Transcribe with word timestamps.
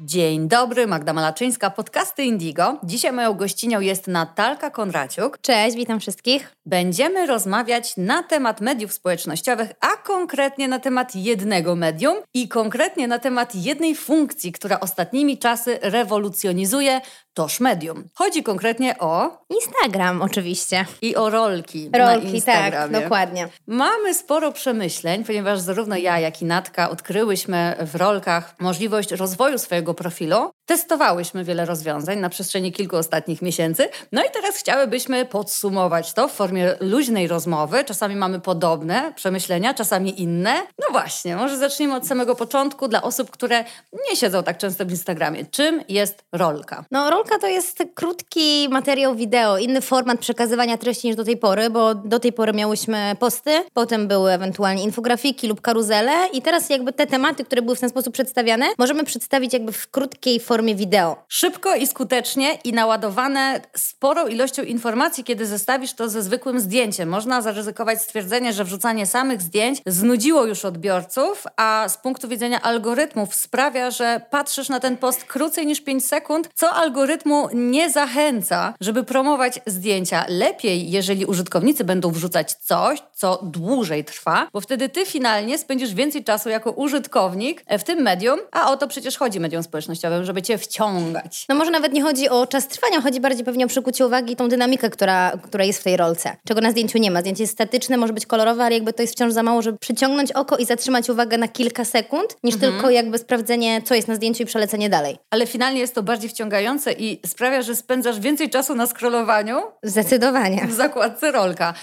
Dzień 0.00 0.48
dobry, 0.48 0.86
Magda 0.86 1.12
Malaczyńska, 1.12 1.70
podcasty 1.70 2.24
Indigo. 2.24 2.76
Dzisiaj 2.82 3.12
moją 3.12 3.34
gościnią 3.34 3.80
jest 3.80 4.06
Natalka 4.06 4.70
Konraciuk. 4.70 5.38
Cześć, 5.40 5.76
witam 5.76 6.00
wszystkich. 6.00 6.52
Będziemy 6.66 7.26
rozmawiać 7.26 7.96
na 7.96 8.22
temat 8.22 8.60
mediów 8.60 8.92
społecznościowych, 8.92 9.72
a 9.80 9.96
konkretnie 9.96 10.68
na 10.68 10.78
temat 10.78 11.16
jednego 11.16 11.76
medium 11.76 12.16
i 12.34 12.48
konkretnie 12.48 13.08
na 13.08 13.18
temat 13.18 13.54
jednej 13.54 13.94
funkcji, 13.94 14.52
która 14.52 14.80
ostatnimi 14.80 15.38
czasy 15.38 15.78
rewolucjonizuje 15.82 17.00
toż 17.34 17.60
medium. 17.60 18.04
Chodzi 18.14 18.42
konkretnie 18.42 18.98
o... 18.98 19.38
Instagram 19.50 20.22
oczywiście. 20.22 20.84
I 21.02 21.16
o 21.16 21.30
rolki, 21.30 21.90
rolki 21.98 22.42
tak, 22.42 22.90
dokładnie. 22.90 23.48
Mamy 23.66 24.14
sporo 24.14 24.52
przemyśleń, 24.52 25.24
ponieważ 25.24 25.60
zarówno 25.60 25.96
ja, 25.96 26.18
jak 26.18 26.42
i 26.42 26.44
Natka 26.44 26.90
odkryłyśmy 26.90 27.76
w 27.80 27.94
rolkach 27.94 28.54
możliwość 28.58 29.10
rozwoju 29.10 29.58
swojego 29.58 29.87
profilu. 29.94 30.50
Testowałyśmy 30.68 31.44
wiele 31.44 31.64
rozwiązań 31.64 32.18
na 32.18 32.28
przestrzeni 32.28 32.72
kilku 32.72 32.96
ostatnich 32.96 33.42
miesięcy. 33.42 33.88
No 34.12 34.22
i 34.24 34.30
teraz 34.32 34.56
chciałybyśmy 34.56 35.24
podsumować 35.24 36.12
to 36.12 36.28
w 36.28 36.32
formie 36.32 36.74
luźnej 36.80 37.28
rozmowy. 37.28 37.84
Czasami 37.84 38.16
mamy 38.16 38.40
podobne 38.40 39.12
przemyślenia, 39.16 39.74
czasami 39.74 40.22
inne. 40.22 40.54
No 40.54 40.86
właśnie, 40.90 41.36
może 41.36 41.56
zacznijmy 41.56 41.94
od 41.94 42.06
samego 42.06 42.34
początku 42.34 42.88
dla 42.88 43.02
osób, 43.02 43.30
które 43.30 43.64
nie 44.10 44.16
siedzą 44.16 44.42
tak 44.42 44.58
często 44.58 44.86
w 44.86 44.90
Instagramie. 44.90 45.44
Czym 45.50 45.82
jest 45.88 46.24
rolka? 46.32 46.84
No 46.90 47.10
rolka 47.10 47.38
to 47.38 47.46
jest 47.46 47.82
krótki 47.94 48.68
materiał 48.70 49.14
wideo, 49.14 49.58
inny 49.58 49.80
format 49.80 50.18
przekazywania 50.18 50.78
treści 50.78 51.06
niż 51.06 51.16
do 51.16 51.24
tej 51.24 51.36
pory, 51.36 51.70
bo 51.70 51.94
do 51.94 52.20
tej 52.20 52.32
pory 52.32 52.52
miałyśmy 52.52 53.16
posty, 53.18 53.50
potem 53.72 54.08
były 54.08 54.32
ewentualnie 54.32 54.84
infografiki 54.84 55.48
lub 55.48 55.60
karuzele 55.60 56.12
i 56.32 56.42
teraz 56.42 56.70
jakby 56.70 56.92
te 56.92 57.06
tematy, 57.06 57.44
które 57.44 57.62
były 57.62 57.76
w 57.76 57.80
ten 57.80 57.90
sposób 57.90 58.14
przedstawiane, 58.14 58.66
możemy 58.78 59.04
przedstawić 59.04 59.52
jakby 59.52 59.72
w 59.72 59.90
krótkiej 59.90 60.40
formie 60.40 60.57
wideo. 60.66 61.16
Szybko 61.28 61.74
i 61.74 61.86
skutecznie 61.86 62.58
i 62.64 62.72
naładowane 62.72 63.60
sporą 63.76 64.26
ilością 64.26 64.62
informacji, 64.62 65.24
kiedy 65.24 65.46
zestawisz 65.46 65.92
to 65.92 66.08
ze 66.08 66.22
zwykłym 66.22 66.60
zdjęciem. 66.60 67.08
Można 67.08 67.42
zaryzykować 67.42 68.02
stwierdzenie, 68.02 68.52
że 68.52 68.64
wrzucanie 68.64 69.06
samych 69.06 69.42
zdjęć 69.42 69.82
znudziło 69.86 70.44
już 70.44 70.64
odbiorców, 70.64 71.44
a 71.56 71.88
z 71.88 71.96
punktu 71.96 72.28
widzenia 72.28 72.62
algorytmów 72.62 73.34
sprawia, 73.34 73.90
że 73.90 74.20
patrzysz 74.30 74.68
na 74.68 74.80
ten 74.80 74.96
post 74.96 75.24
krócej 75.24 75.66
niż 75.66 75.80
5 75.80 76.04
sekund, 76.04 76.50
co 76.54 76.70
algorytm 76.70 76.98
algorytmu 76.98 77.48
nie 77.54 77.90
zachęca, 77.90 78.74
żeby 78.80 79.04
promować 79.04 79.60
zdjęcia. 79.66 80.24
Lepiej, 80.28 80.90
jeżeli 80.90 81.26
użytkownicy 81.26 81.84
będą 81.84 82.10
wrzucać 82.10 82.54
coś, 82.54 83.02
co 83.14 83.40
dłużej 83.42 84.04
trwa, 84.04 84.48
bo 84.52 84.60
wtedy 84.60 84.88
ty 84.88 85.06
finalnie 85.06 85.58
spędzisz 85.58 85.94
więcej 85.94 86.24
czasu 86.24 86.48
jako 86.48 86.70
użytkownik 86.70 87.64
w 87.78 87.84
tym 87.84 88.02
medium, 88.02 88.38
a 88.52 88.70
o 88.70 88.76
to 88.76 88.88
przecież 88.88 89.18
chodzi 89.18 89.40
medium 89.40 89.62
społecznościowym, 89.62 90.24
żeby 90.24 90.42
cię 90.48 90.58
wciągać. 90.58 91.44
No 91.48 91.54
może 91.54 91.70
nawet 91.70 91.92
nie 91.92 92.02
chodzi 92.02 92.28
o 92.28 92.46
czas 92.46 92.68
trwania, 92.68 93.00
chodzi 93.00 93.20
bardziej 93.20 93.44
pewnie 93.44 93.64
o 93.64 93.68
przykucie 93.68 94.06
uwagi 94.06 94.32
i 94.32 94.36
tą 94.36 94.48
dynamikę, 94.48 94.90
która, 94.90 95.32
która 95.42 95.64
jest 95.64 95.80
w 95.80 95.82
tej 95.82 95.96
rolce. 95.96 96.36
Czego 96.48 96.60
na 96.60 96.70
zdjęciu 96.70 96.98
nie 96.98 97.10
ma. 97.10 97.20
Zdjęcie 97.20 97.42
jest 97.42 97.52
statyczne, 97.52 97.96
może 97.96 98.12
być 98.12 98.26
kolorowe, 98.26 98.64
ale 98.64 98.74
jakby 98.74 98.92
to 98.92 99.02
jest 99.02 99.14
wciąż 99.14 99.32
za 99.32 99.42
mało, 99.42 99.62
żeby 99.62 99.78
przyciągnąć 99.78 100.32
oko 100.32 100.56
i 100.56 100.64
zatrzymać 100.64 101.10
uwagę 101.10 101.38
na 101.38 101.48
kilka 101.48 101.84
sekund, 101.84 102.36
niż 102.44 102.54
mhm. 102.54 102.72
tylko 102.72 102.90
jakby 102.90 103.18
sprawdzenie, 103.18 103.82
co 103.82 103.94
jest 103.94 104.08
na 104.08 104.14
zdjęciu 104.14 104.42
i 104.42 104.46
przelecenie 104.46 104.90
dalej. 104.90 105.18
Ale 105.30 105.46
finalnie 105.46 105.80
jest 105.80 105.94
to 105.94 106.02
bardziej 106.02 106.30
wciągające 106.30 106.92
i 106.92 107.20
sprawia, 107.26 107.62
że 107.62 107.76
spędzasz 107.76 108.20
więcej 108.20 108.50
czasu 108.50 108.74
na 108.74 108.86
scrollowaniu. 108.86 109.62
Zdecydowanie. 109.82 110.66
W 110.66 110.72
zakładce 110.72 111.32
rolka. 111.32 111.74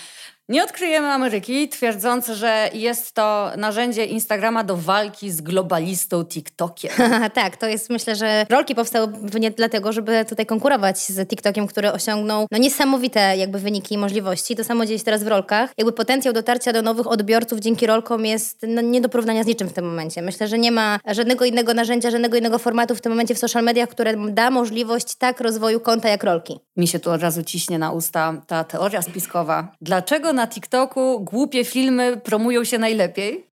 Nie 0.50 0.64
odkryjemy 0.64 1.08
Ameryki, 1.08 1.70
twierdząc, 1.70 2.28
że 2.28 2.70
jest 2.74 3.12
to 3.12 3.52
narzędzie 3.58 4.06
Instagrama 4.06 4.64
do 4.64 4.78
walki 4.78 5.32
z 5.32 5.42
globalistą 5.42 6.26
TikTokiem. 6.26 6.92
tak, 7.34 7.58
to 7.58 7.68
jest 7.68 7.90
myślę, 7.90 8.16
że 8.16 8.46
rolki 8.50 8.76
powstały 8.76 9.08
nie 9.40 9.52
dlatego, 9.52 9.92
żeby 9.92 10.26
tutaj 10.30 10.46
konkurować 10.46 10.98
z 10.98 11.30
TikTokiem, 11.30 11.68
który 11.68 11.92
osiągnął 11.92 12.48
no, 12.52 12.58
niesamowite 12.58 13.38
jakby 13.38 13.60
wyniki 13.60 13.96
i 13.96 13.98
możliwości. 13.98 14.56
To 14.56 14.64
samo 14.64 14.86
dzieje 14.86 15.00
się 15.00 15.06
teraz 15.06 15.24
w 15.24 15.28
rolkach. 15.28 15.70
Jakby 15.78 15.94
potencjał 15.94 16.34
dotarcia 16.34 16.74
do 16.74 16.82
nowych 16.82 17.08
odbiorców 17.08 17.60
dzięki 17.60 17.88
rolkom 17.88 18.26
jest 18.26 18.66
no, 18.68 18.82
nie 18.82 19.02
do 19.02 19.10
porównania 19.10 19.44
z 19.44 19.48
niczym 19.48 19.70
w 19.70 19.74
tym 19.74 19.86
momencie. 19.86 20.22
Myślę, 20.22 20.48
że 20.48 20.58
nie 20.58 20.72
ma 20.72 21.00
żadnego 21.08 21.46
innego 21.46 21.74
narzędzia, 21.74 22.12
żadnego 22.12 22.38
innego 22.38 22.60
formatu 22.60 22.96
w 22.96 23.02
tym 23.02 23.12
momencie 23.12 23.36
w 23.36 23.40
social 23.40 23.64
mediach, 23.64 23.90
które 23.90 24.14
da 24.30 24.50
możliwość 24.52 25.16
tak 25.16 25.42
rozwoju 25.42 25.80
konta 25.80 26.10
jak 26.10 26.24
rolki. 26.24 26.60
Mi 26.78 26.88
się 26.88 27.00
tu 27.00 27.12
od 27.12 27.22
razu 27.22 27.44
ciśnie 27.44 27.80
na 27.80 27.92
usta 27.92 28.42
ta 28.48 28.64
teoria 28.64 29.02
spiskowa. 29.02 29.68
Dlaczego 29.82 30.35
na 30.36 30.48
TikToku 30.48 31.20
głupie 31.20 31.66
filmy 31.66 32.18
promują 32.18 32.64
się 32.64 32.78
najlepiej? 32.78 33.48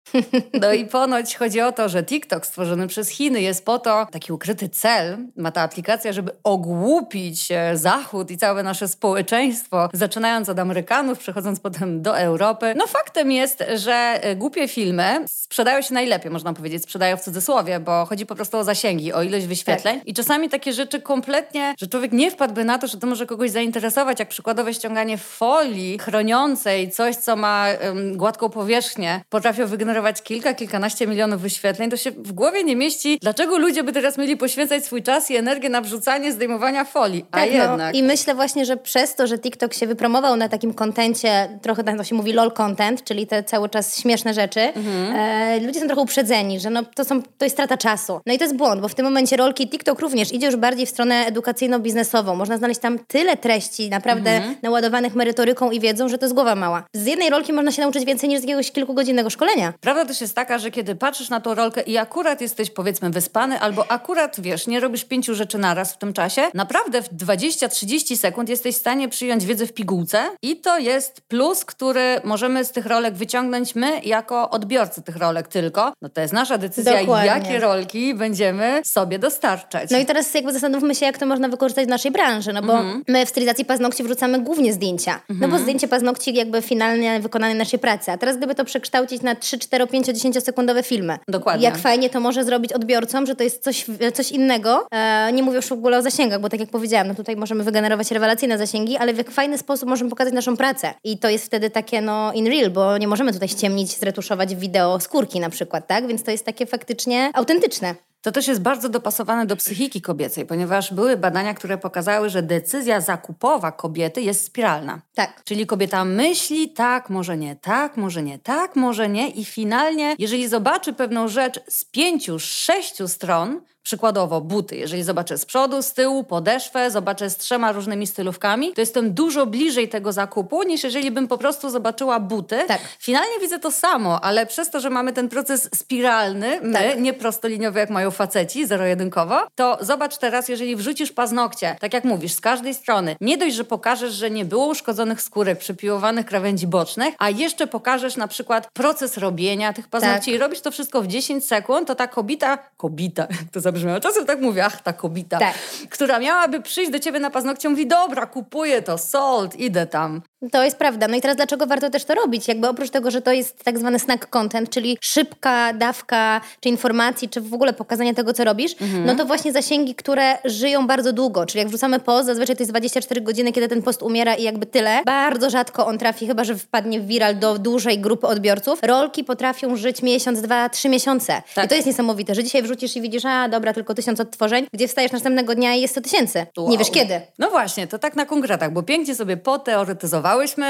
No 0.60 0.72
i 0.72 0.84
ponoć 0.86 1.36
chodzi 1.36 1.60
o 1.60 1.72
to, 1.72 1.88
że 1.88 2.02
TikTok 2.02 2.46
stworzony 2.46 2.86
przez 2.86 3.08
Chiny 3.08 3.40
jest 3.40 3.64
po 3.64 3.78
to, 3.78 4.06
taki 4.12 4.32
ukryty 4.32 4.68
cel 4.68 5.18
ma 5.36 5.50
ta 5.52 5.62
aplikacja, 5.62 6.12
żeby 6.12 6.30
ogłupić 6.44 7.48
Zachód 7.74 8.30
i 8.30 8.36
całe 8.36 8.62
nasze 8.62 8.88
społeczeństwo, 8.88 9.88
zaczynając 9.92 10.48
od 10.48 10.58
Amerykanów, 10.58 11.18
przechodząc 11.18 11.60
potem 11.60 12.02
do 12.02 12.18
Europy. 12.18 12.74
No 12.76 12.86
faktem 12.86 13.32
jest, 13.32 13.64
że 13.74 14.20
głupie 14.36 14.68
filmy 14.68 15.24
sprzedają 15.28 15.82
się 15.82 15.94
najlepiej, 15.94 16.30
można 16.30 16.52
powiedzieć, 16.52 16.82
sprzedają 16.82 17.16
w 17.16 17.20
cudzysłowie, 17.20 17.80
bo 17.80 18.06
chodzi 18.06 18.26
po 18.26 18.34
prostu 18.34 18.58
o 18.58 18.64
zasięgi, 18.64 19.12
o 19.12 19.22
ilość 19.22 19.46
wyświetleń 19.46 19.98
tak. 19.98 20.08
i 20.08 20.14
czasami 20.14 20.48
takie 20.48 20.72
rzeczy 20.72 21.00
kompletnie, 21.00 21.74
że 21.80 21.86
człowiek 21.86 22.12
nie 22.12 22.30
wpadłby 22.30 22.64
na 22.64 22.78
to, 22.78 22.86
że 22.86 22.98
to 22.98 23.06
może 23.06 23.26
kogoś 23.26 23.50
zainteresować, 23.50 24.18
jak 24.18 24.28
przykładowe 24.28 24.74
ściąganie 24.74 25.18
folii 25.18 25.98
chroniącej 25.98 26.90
coś, 26.90 27.16
co 27.16 27.36
ma 27.36 27.66
um, 27.84 28.16
gładką 28.16 28.50
powierzchnię, 28.50 29.20
potrafią 29.28 29.66
wygenerować 29.66 29.89
generować 29.90 30.22
kilka, 30.22 30.54
kilkanaście 30.54 31.06
milionów 31.06 31.40
wyświetleń, 31.40 31.90
to 31.90 31.96
się 31.96 32.10
w 32.10 32.32
głowie 32.32 32.64
nie 32.64 32.76
mieści, 32.76 33.18
dlaczego 33.22 33.58
ludzie 33.58 33.84
by 33.84 33.92
teraz 33.92 34.18
mieli 34.18 34.36
poświęcać 34.36 34.84
swój 34.84 35.02
czas 35.02 35.30
i 35.30 35.36
energię 35.36 35.68
na 35.68 35.80
wrzucanie, 35.80 36.32
zdejmowania 36.32 36.84
folii. 36.84 37.24
A 37.30 37.36
tak, 37.36 37.48
no. 37.48 37.56
jednak. 37.56 37.92
No. 37.94 37.98
I 37.98 38.02
myślę 38.02 38.34
właśnie, 38.34 38.64
że 38.64 38.76
przez 38.76 39.14
to, 39.14 39.26
że 39.26 39.38
TikTok 39.38 39.74
się 39.74 39.86
wypromował 39.86 40.36
na 40.36 40.48
takim 40.48 40.74
kontencie, 40.74 41.58
trochę 41.62 41.84
tak 41.84 41.96
to 41.96 42.04
się 42.04 42.14
mówi 42.14 42.32
lol 42.32 42.52
content, 42.52 43.04
czyli 43.04 43.26
te 43.26 43.44
cały 43.44 43.68
czas 43.68 44.00
śmieszne 44.00 44.34
rzeczy, 44.34 44.60
mhm. 44.60 45.16
e, 45.16 45.60
ludzie 45.66 45.80
są 45.80 45.86
trochę 45.86 46.02
uprzedzeni, 46.02 46.60
że 46.60 46.70
no, 46.70 46.82
to, 46.94 47.04
są, 47.04 47.22
to 47.22 47.44
jest 47.44 47.56
strata 47.56 47.76
czasu. 47.76 48.20
No 48.26 48.34
i 48.34 48.38
to 48.38 48.44
jest 48.44 48.56
błąd, 48.56 48.80
bo 48.80 48.88
w 48.88 48.94
tym 48.94 49.04
momencie 49.04 49.36
rolki 49.36 49.68
TikTok 49.68 50.00
również 50.00 50.32
idzie 50.32 50.46
już 50.46 50.56
bardziej 50.56 50.86
w 50.86 50.90
stronę 50.90 51.26
edukacyjno-biznesową. 51.26 52.36
Można 52.36 52.56
znaleźć 52.56 52.80
tam 52.80 52.98
tyle 52.98 53.36
treści 53.36 53.90
naprawdę 53.90 54.30
mhm. 54.30 54.56
naładowanych 54.62 55.14
merytoryką 55.14 55.70
i 55.70 55.80
wiedzą, 55.80 56.08
że 56.08 56.18
to 56.18 56.24
jest 56.24 56.34
głowa 56.34 56.54
mała. 56.54 56.84
Z 56.92 57.06
jednej 57.06 57.30
rolki 57.30 57.52
można 57.52 57.72
się 57.72 57.82
nauczyć 57.82 58.04
więcej 58.04 58.28
niż 58.28 58.40
z 58.40 58.42
jakiegoś 58.42 58.70
kilkugodzinnego 58.72 59.30
szkolenia. 59.30 59.72
Prawda 59.80 60.04
też 60.04 60.20
jest 60.20 60.34
taka, 60.34 60.58
że 60.58 60.70
kiedy 60.70 60.94
patrzysz 60.94 61.30
na 61.30 61.40
tą 61.40 61.54
rolkę 61.54 61.80
i 61.80 61.98
akurat 61.98 62.40
jesteś 62.40 62.70
powiedzmy 62.70 63.10
wyspany, 63.10 63.60
albo 63.60 63.90
akurat 63.90 64.40
wiesz, 64.40 64.66
nie 64.66 64.80
robisz 64.80 65.04
pięciu 65.04 65.34
rzeczy 65.34 65.58
naraz 65.58 65.92
w 65.92 65.98
tym 65.98 66.12
czasie, 66.12 66.42
naprawdę 66.54 67.02
w 67.02 67.08
20-30 67.10 68.16
sekund 68.16 68.48
jesteś 68.48 68.74
w 68.74 68.78
stanie 68.78 69.08
przyjąć 69.08 69.44
wiedzę 69.46 69.66
w 69.66 69.72
pigułce 69.72 70.22
i 70.42 70.56
to 70.56 70.78
jest 70.78 71.20
plus, 71.20 71.64
który 71.64 72.20
możemy 72.24 72.64
z 72.64 72.70
tych 72.70 72.86
rolek 72.86 73.14
wyciągnąć 73.14 73.74
my 73.74 74.00
jako 74.04 74.50
odbiorcy 74.50 75.02
tych 75.02 75.16
rolek 75.16 75.48
tylko. 75.48 75.92
No 76.02 76.08
to 76.08 76.20
jest 76.20 76.32
nasza 76.32 76.58
decyzja, 76.58 77.00
Dokładnie. 77.00 77.26
jakie 77.26 77.60
rolki 77.60 78.14
będziemy 78.14 78.82
sobie 78.84 79.18
dostarczać. 79.18 79.90
No 79.90 79.98
i 79.98 80.06
teraz 80.06 80.34
jakby 80.34 80.52
zastanówmy 80.52 80.94
się, 80.94 81.06
jak 81.06 81.18
to 81.18 81.26
można 81.26 81.48
wykorzystać 81.48 81.86
w 81.86 81.88
naszej 81.88 82.10
branży, 82.10 82.52
no 82.52 82.62
bo 82.62 82.72
mhm. 82.72 83.02
my 83.08 83.26
w 83.26 83.28
stylizacji 83.28 83.64
paznokci 83.64 84.02
wrzucamy 84.02 84.40
głównie 84.40 84.72
zdjęcia. 84.72 85.12
Mhm. 85.12 85.40
No 85.40 85.40
bo 85.40 85.44
mhm. 85.44 85.62
zdjęcie 85.62 85.88
paznokci 85.88 86.34
jakby 86.34 86.62
finalnie 86.62 87.20
wykonane 87.20 87.54
naszej 87.54 87.78
pracy. 87.78 88.12
A 88.12 88.18
teraz 88.18 88.36
gdyby 88.36 88.54
to 88.54 88.64
przekształcić 88.64 89.22
na 89.22 89.34
3, 89.34 89.58
4, 89.70 89.86
5, 89.86 90.06
10-sekundowe 90.06 90.82
filmy. 90.82 91.18
Dokładnie. 91.28 91.64
Jak 91.64 91.78
fajnie 91.78 92.10
to 92.10 92.20
może 92.20 92.44
zrobić 92.44 92.72
odbiorcom, 92.72 93.26
że 93.26 93.34
to 93.34 93.44
jest 93.44 93.62
coś, 93.62 93.86
coś 94.14 94.32
innego. 94.32 94.86
E, 94.90 95.32
nie 95.32 95.42
mówię 95.42 95.56
już 95.56 95.66
w 95.66 95.72
ogóle 95.72 95.98
o 95.98 96.02
zasięgach, 96.02 96.40
bo 96.40 96.48
tak 96.48 96.60
jak 96.60 96.70
powiedziałam, 96.70 97.08
no 97.08 97.14
tutaj 97.14 97.36
możemy 97.36 97.64
wygenerować 97.64 98.10
rewelacyjne 98.10 98.58
zasięgi, 98.58 98.96
ale 98.96 99.14
w 99.14 99.18
jak 99.18 99.30
fajny 99.30 99.58
sposób 99.58 99.88
możemy 99.88 100.10
pokazać 100.10 100.34
naszą 100.34 100.56
pracę. 100.56 100.94
I 101.04 101.18
to 101.18 101.28
jest 101.28 101.46
wtedy 101.46 101.70
takie 101.70 102.00
no 102.00 102.32
in 102.32 102.46
real, 102.46 102.70
bo 102.70 102.98
nie 102.98 103.08
możemy 103.08 103.32
tutaj 103.32 103.48
ściemnić, 103.48 103.98
zretuszować 103.98 104.56
wideo 104.56 105.00
skórki 105.00 105.40
na 105.40 105.50
przykład, 105.50 105.86
tak? 105.86 106.06
Więc 106.06 106.22
to 106.22 106.30
jest 106.30 106.44
takie 106.44 106.66
faktycznie 106.66 107.30
autentyczne. 107.34 107.94
To 108.22 108.32
też 108.32 108.48
jest 108.48 108.62
bardzo 108.62 108.88
dopasowane 108.88 109.46
do 109.46 109.56
psychiki 109.56 110.00
kobiecej, 110.00 110.46
ponieważ 110.46 110.94
były 110.94 111.16
badania, 111.16 111.54
które 111.54 111.78
pokazały, 111.78 112.30
że 112.30 112.42
decyzja 112.42 113.00
zakupowa 113.00 113.72
kobiety 113.72 114.22
jest 114.22 114.44
spiralna. 114.44 115.00
Tak. 115.14 115.44
Czyli 115.44 115.66
kobieta 115.66 116.04
myśli 116.04 116.70
tak, 116.70 117.10
może 117.10 117.36
nie 117.36 117.56
tak, 117.56 117.96
może 117.96 118.22
nie 118.22 118.38
tak, 118.38 118.76
może 118.76 119.08
nie 119.08 119.28
i 119.30 119.44
finalnie, 119.44 120.14
jeżeli 120.18 120.48
zobaczy 120.48 120.92
pewną 120.92 121.28
rzecz 121.28 121.60
z 121.68 121.84
pięciu, 121.84 122.38
sześciu 122.38 123.08
stron, 123.08 123.60
Przykładowo 123.82 124.40
buty. 124.40 124.76
Jeżeli 124.76 125.02
zobaczę 125.02 125.38
z 125.38 125.44
przodu, 125.44 125.82
z 125.82 125.92
tyłu, 125.92 126.24
podeszwę, 126.24 126.90
zobaczę 126.90 127.30
z 127.30 127.36
trzema 127.36 127.72
różnymi 127.72 128.06
stylówkami, 128.06 128.72
to 128.72 128.80
jestem 128.80 129.14
dużo 129.14 129.46
bliżej 129.46 129.88
tego 129.88 130.12
zakupu, 130.12 130.62
niż 130.62 130.84
jeżeli 130.84 131.10
bym 131.10 131.28
po 131.28 131.38
prostu 131.38 131.70
zobaczyła 131.70 132.20
buty. 132.20 132.58
Tak. 132.68 132.80
Finalnie 132.98 133.40
widzę 133.40 133.58
to 133.58 133.70
samo, 133.70 134.24
ale 134.24 134.46
przez 134.46 134.70
to, 134.70 134.80
że 134.80 134.90
mamy 134.90 135.12
ten 135.12 135.28
proces 135.28 135.68
spiralny, 135.74 136.60
my, 136.62 136.72
Tak. 136.72 137.00
nie 137.00 137.12
prostoliniowy 137.12 137.80
jak 137.80 137.90
mają 137.90 138.10
faceci, 138.10 138.66
zero-jedynkowo, 138.66 139.38
to 139.54 139.78
zobacz 139.80 140.16
teraz, 140.18 140.48
jeżeli 140.48 140.76
wrzucisz 140.76 141.12
paznokcie, 141.12 141.76
tak 141.80 141.94
jak 141.94 142.04
mówisz, 142.04 142.32
z 142.32 142.40
każdej 142.40 142.74
strony, 142.74 143.16
nie 143.20 143.38
dość, 143.38 143.54
że 143.56 143.64
pokażesz, 143.64 144.12
że 144.12 144.30
nie 144.30 144.44
było 144.44 144.66
uszkodzonych 144.66 145.22
skórek, 145.22 145.58
przypiłowanych 145.58 146.26
krawędzi 146.26 146.66
bocznych, 146.66 147.14
a 147.18 147.30
jeszcze 147.30 147.66
pokażesz 147.66 148.16
na 148.16 148.28
przykład 148.28 148.68
proces 148.72 149.16
robienia 149.16 149.72
tych 149.72 149.88
paznokci 149.88 150.24
Tak. 150.30 150.34
i 150.34 150.38
robisz 150.38 150.60
to 150.60 150.70
wszystko 150.70 151.02
w 151.02 151.06
10 151.06 151.44
sekund, 151.46 151.88
to 151.88 151.94
ta 151.94 152.06
kobita, 152.06 152.58
kobita, 152.76 153.26
to 153.52 153.60
zabrzmiało, 153.80 154.00
czasem 154.00 154.26
tak 154.26 154.40
mówię, 154.40 154.64
ach, 154.64 154.82
ta 154.82 154.92
kobita, 154.92 155.38
Tak. 155.38 155.54
która 155.90 156.18
miałaby 156.18 156.60
przyjść 156.62 156.90
do 156.90 156.98
ciebie 156.98 157.20
na 157.20 157.30
paznokcie, 157.30 157.68
mówi, 157.68 157.86
dobra, 157.86 158.26
kupuję 158.26 158.82
to, 158.82 158.98
sold, 158.98 159.56
idę 159.56 159.86
tam. 159.86 160.22
To 160.52 160.64
jest 160.64 160.76
prawda. 160.76 161.08
No 161.08 161.16
i 161.16 161.20
teraz 161.20 161.36
dlaczego 161.36 161.66
warto 161.66 161.90
też 161.90 162.04
to 162.04 162.14
robić? 162.14 162.48
Jakby 162.48 162.68
oprócz 162.68 162.90
tego, 162.90 163.10
że 163.10 163.22
to 163.22 163.32
jest 163.32 163.64
tak 163.64 163.78
zwany 163.78 163.98
snack 163.98 164.26
content, 164.26 164.70
czyli 164.70 164.98
szybka 165.00 165.72
dawka 165.72 166.40
czy 166.60 166.68
informacji, 166.68 167.28
czy 167.28 167.40
w 167.40 167.54
ogóle 167.54 167.72
pokazania 167.72 168.14
tego, 168.14 168.32
co 168.32 168.44
robisz, 168.44 168.74
no 169.06 169.14
to 169.14 169.24
właśnie 169.24 169.52
zasięgi, 169.52 169.94
które 169.94 170.38
żyją 170.44 170.86
bardzo 170.86 171.12
długo. 171.12 171.46
Czyli 171.46 171.58
jak 171.58 171.68
wrzucamy 171.68 172.00
post, 172.00 172.26
zazwyczaj 172.26 172.56
to 172.56 172.62
jest 172.62 172.72
24 172.72 173.20
godziny, 173.20 173.52
kiedy 173.52 173.68
ten 173.68 173.82
post 173.82 174.02
umiera 174.02 174.34
i 174.34 174.42
jakby 174.42 174.66
tyle. 174.66 175.02
Bardzo 175.04 175.50
rzadko 175.50 175.86
on 175.86 175.98
trafi, 175.98 176.26
chyba 176.26 176.44
że 176.44 176.56
wpadnie 176.56 177.00
w 177.00 177.06
viral 177.06 177.38
do 177.38 177.58
dużej 177.58 177.98
grupy 177.98 178.26
odbiorców. 178.26 178.78
Rolki 178.82 179.24
potrafią 179.24 179.76
żyć 179.76 180.02
miesiąc, 180.02 180.40
dwa, 180.40 180.68
trzy 180.68 180.88
miesiące. 180.88 181.42
Tak. 181.54 181.64
I 181.64 181.68
to 181.68 181.74
jest 181.74 181.86
niesamowite, 181.86 182.34
że 182.34 182.44
dzisiaj 182.44 182.62
wrzucisz 182.62 182.96
i 182.96 183.00
widzisz, 183.00 183.24
a 183.24 183.48
dobra, 183.48 183.72
tylko 183.72 183.94
tysiąc 183.94 184.20
odtworzeń, 184.20 184.66
gdzie 184.72 184.88
wstajesz 184.88 185.12
następnego 185.12 185.54
dnia 185.54 185.74
i 185.74 185.80
jest 185.80 185.94
100 185.94 186.00
tysięcy. 186.00 186.46
Wow. 186.56 186.70
Nie 186.70 186.78
wiesz 186.78 186.90
kiedy. 186.90 187.20
No 187.38 187.50
właśnie, 187.50 187.86
to 187.86 187.98
tak 187.98 188.16
na 188.16 188.26
konkretach, 188.26 188.72
bo 188.72 188.82
pięknie 188.82 189.14
sobie 189.14 189.36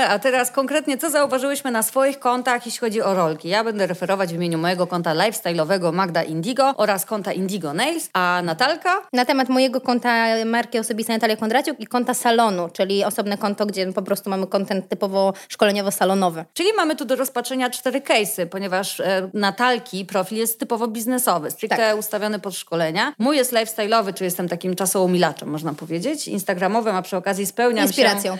a 0.09 0.19
teraz 0.19 0.51
konkretnie 0.51 0.99
co 0.99 1.11
zauważyłyśmy 1.11 1.71
na 1.71 1.83
swoich 1.83 2.19
kontach, 2.19 2.67
jeśli 2.67 2.81
chodzi 2.81 3.03
o 3.03 3.15
rolki. 3.15 3.49
Ja 3.49 3.65
będę 3.65 3.87
referować 3.87 4.31
w 4.33 4.37
imieniu 4.37 4.59
mojego 4.59 4.87
konta 4.87 5.15
lifestyle'owego 5.15 5.93
Magda 5.93 6.23
Indigo 6.23 6.75
oraz 6.77 7.07
konta 7.07 7.33
Indigo 7.33 7.73
Nails, 7.75 8.11
a 8.12 8.41
Natalka 8.45 8.97
Na 9.12 9.25
temat 9.25 9.49
mojego 9.49 9.81
konta 9.81 10.15
marki 10.45 10.79
osobistej 10.79 11.17
Natalia 11.17 11.37
Kondraciuk 11.37 11.81
i 11.81 11.87
konta 11.87 12.15
salonu, 12.15 12.69
czyli 12.73 13.05
osobne 13.05 13.39
konto, 13.39 13.67
gdzie 13.67 13.93
po 13.93 14.03
prostu 14.03 14.31
mamy 14.31 14.47
kontent 14.47 14.89
typowo 14.89 15.33
szkoleniowo-salonowy. 15.49 16.45
Czyli 16.55 16.69
mamy 16.77 16.97
tu 16.97 17.05
do 17.05 17.17
rozpatrzenia 17.17 17.71
cztery 17.71 18.01
case'y, 18.01 18.47
ponieważ 18.47 19.01
e, 19.01 19.31
Natalki 19.35 20.05
profil 20.05 20.39
jest 20.39 20.59
typowo 20.61 20.89
biznesowy, 20.89 21.51
stricte 21.51 21.77
Tak. 21.77 21.99
ustawiony 21.99 22.39
pod 22.39 22.55
szkolenia. 22.55 23.12
Mój 23.19 23.37
jest 23.37 23.53
lifestyle'owy, 23.53 24.15
czyli 24.15 24.25
jestem 24.25 24.49
takim 24.49 24.77
czasoumilaczem, 24.77 25.49
można 25.49 25.75
powiedzieć, 25.75 26.29
instagramowym, 26.29 26.97
a 26.97 27.03
przy 27.03 27.17
okazji 27.17 27.47
spełniam 27.47 27.87
Inspiracją. 27.87 28.35
się 28.37 28.39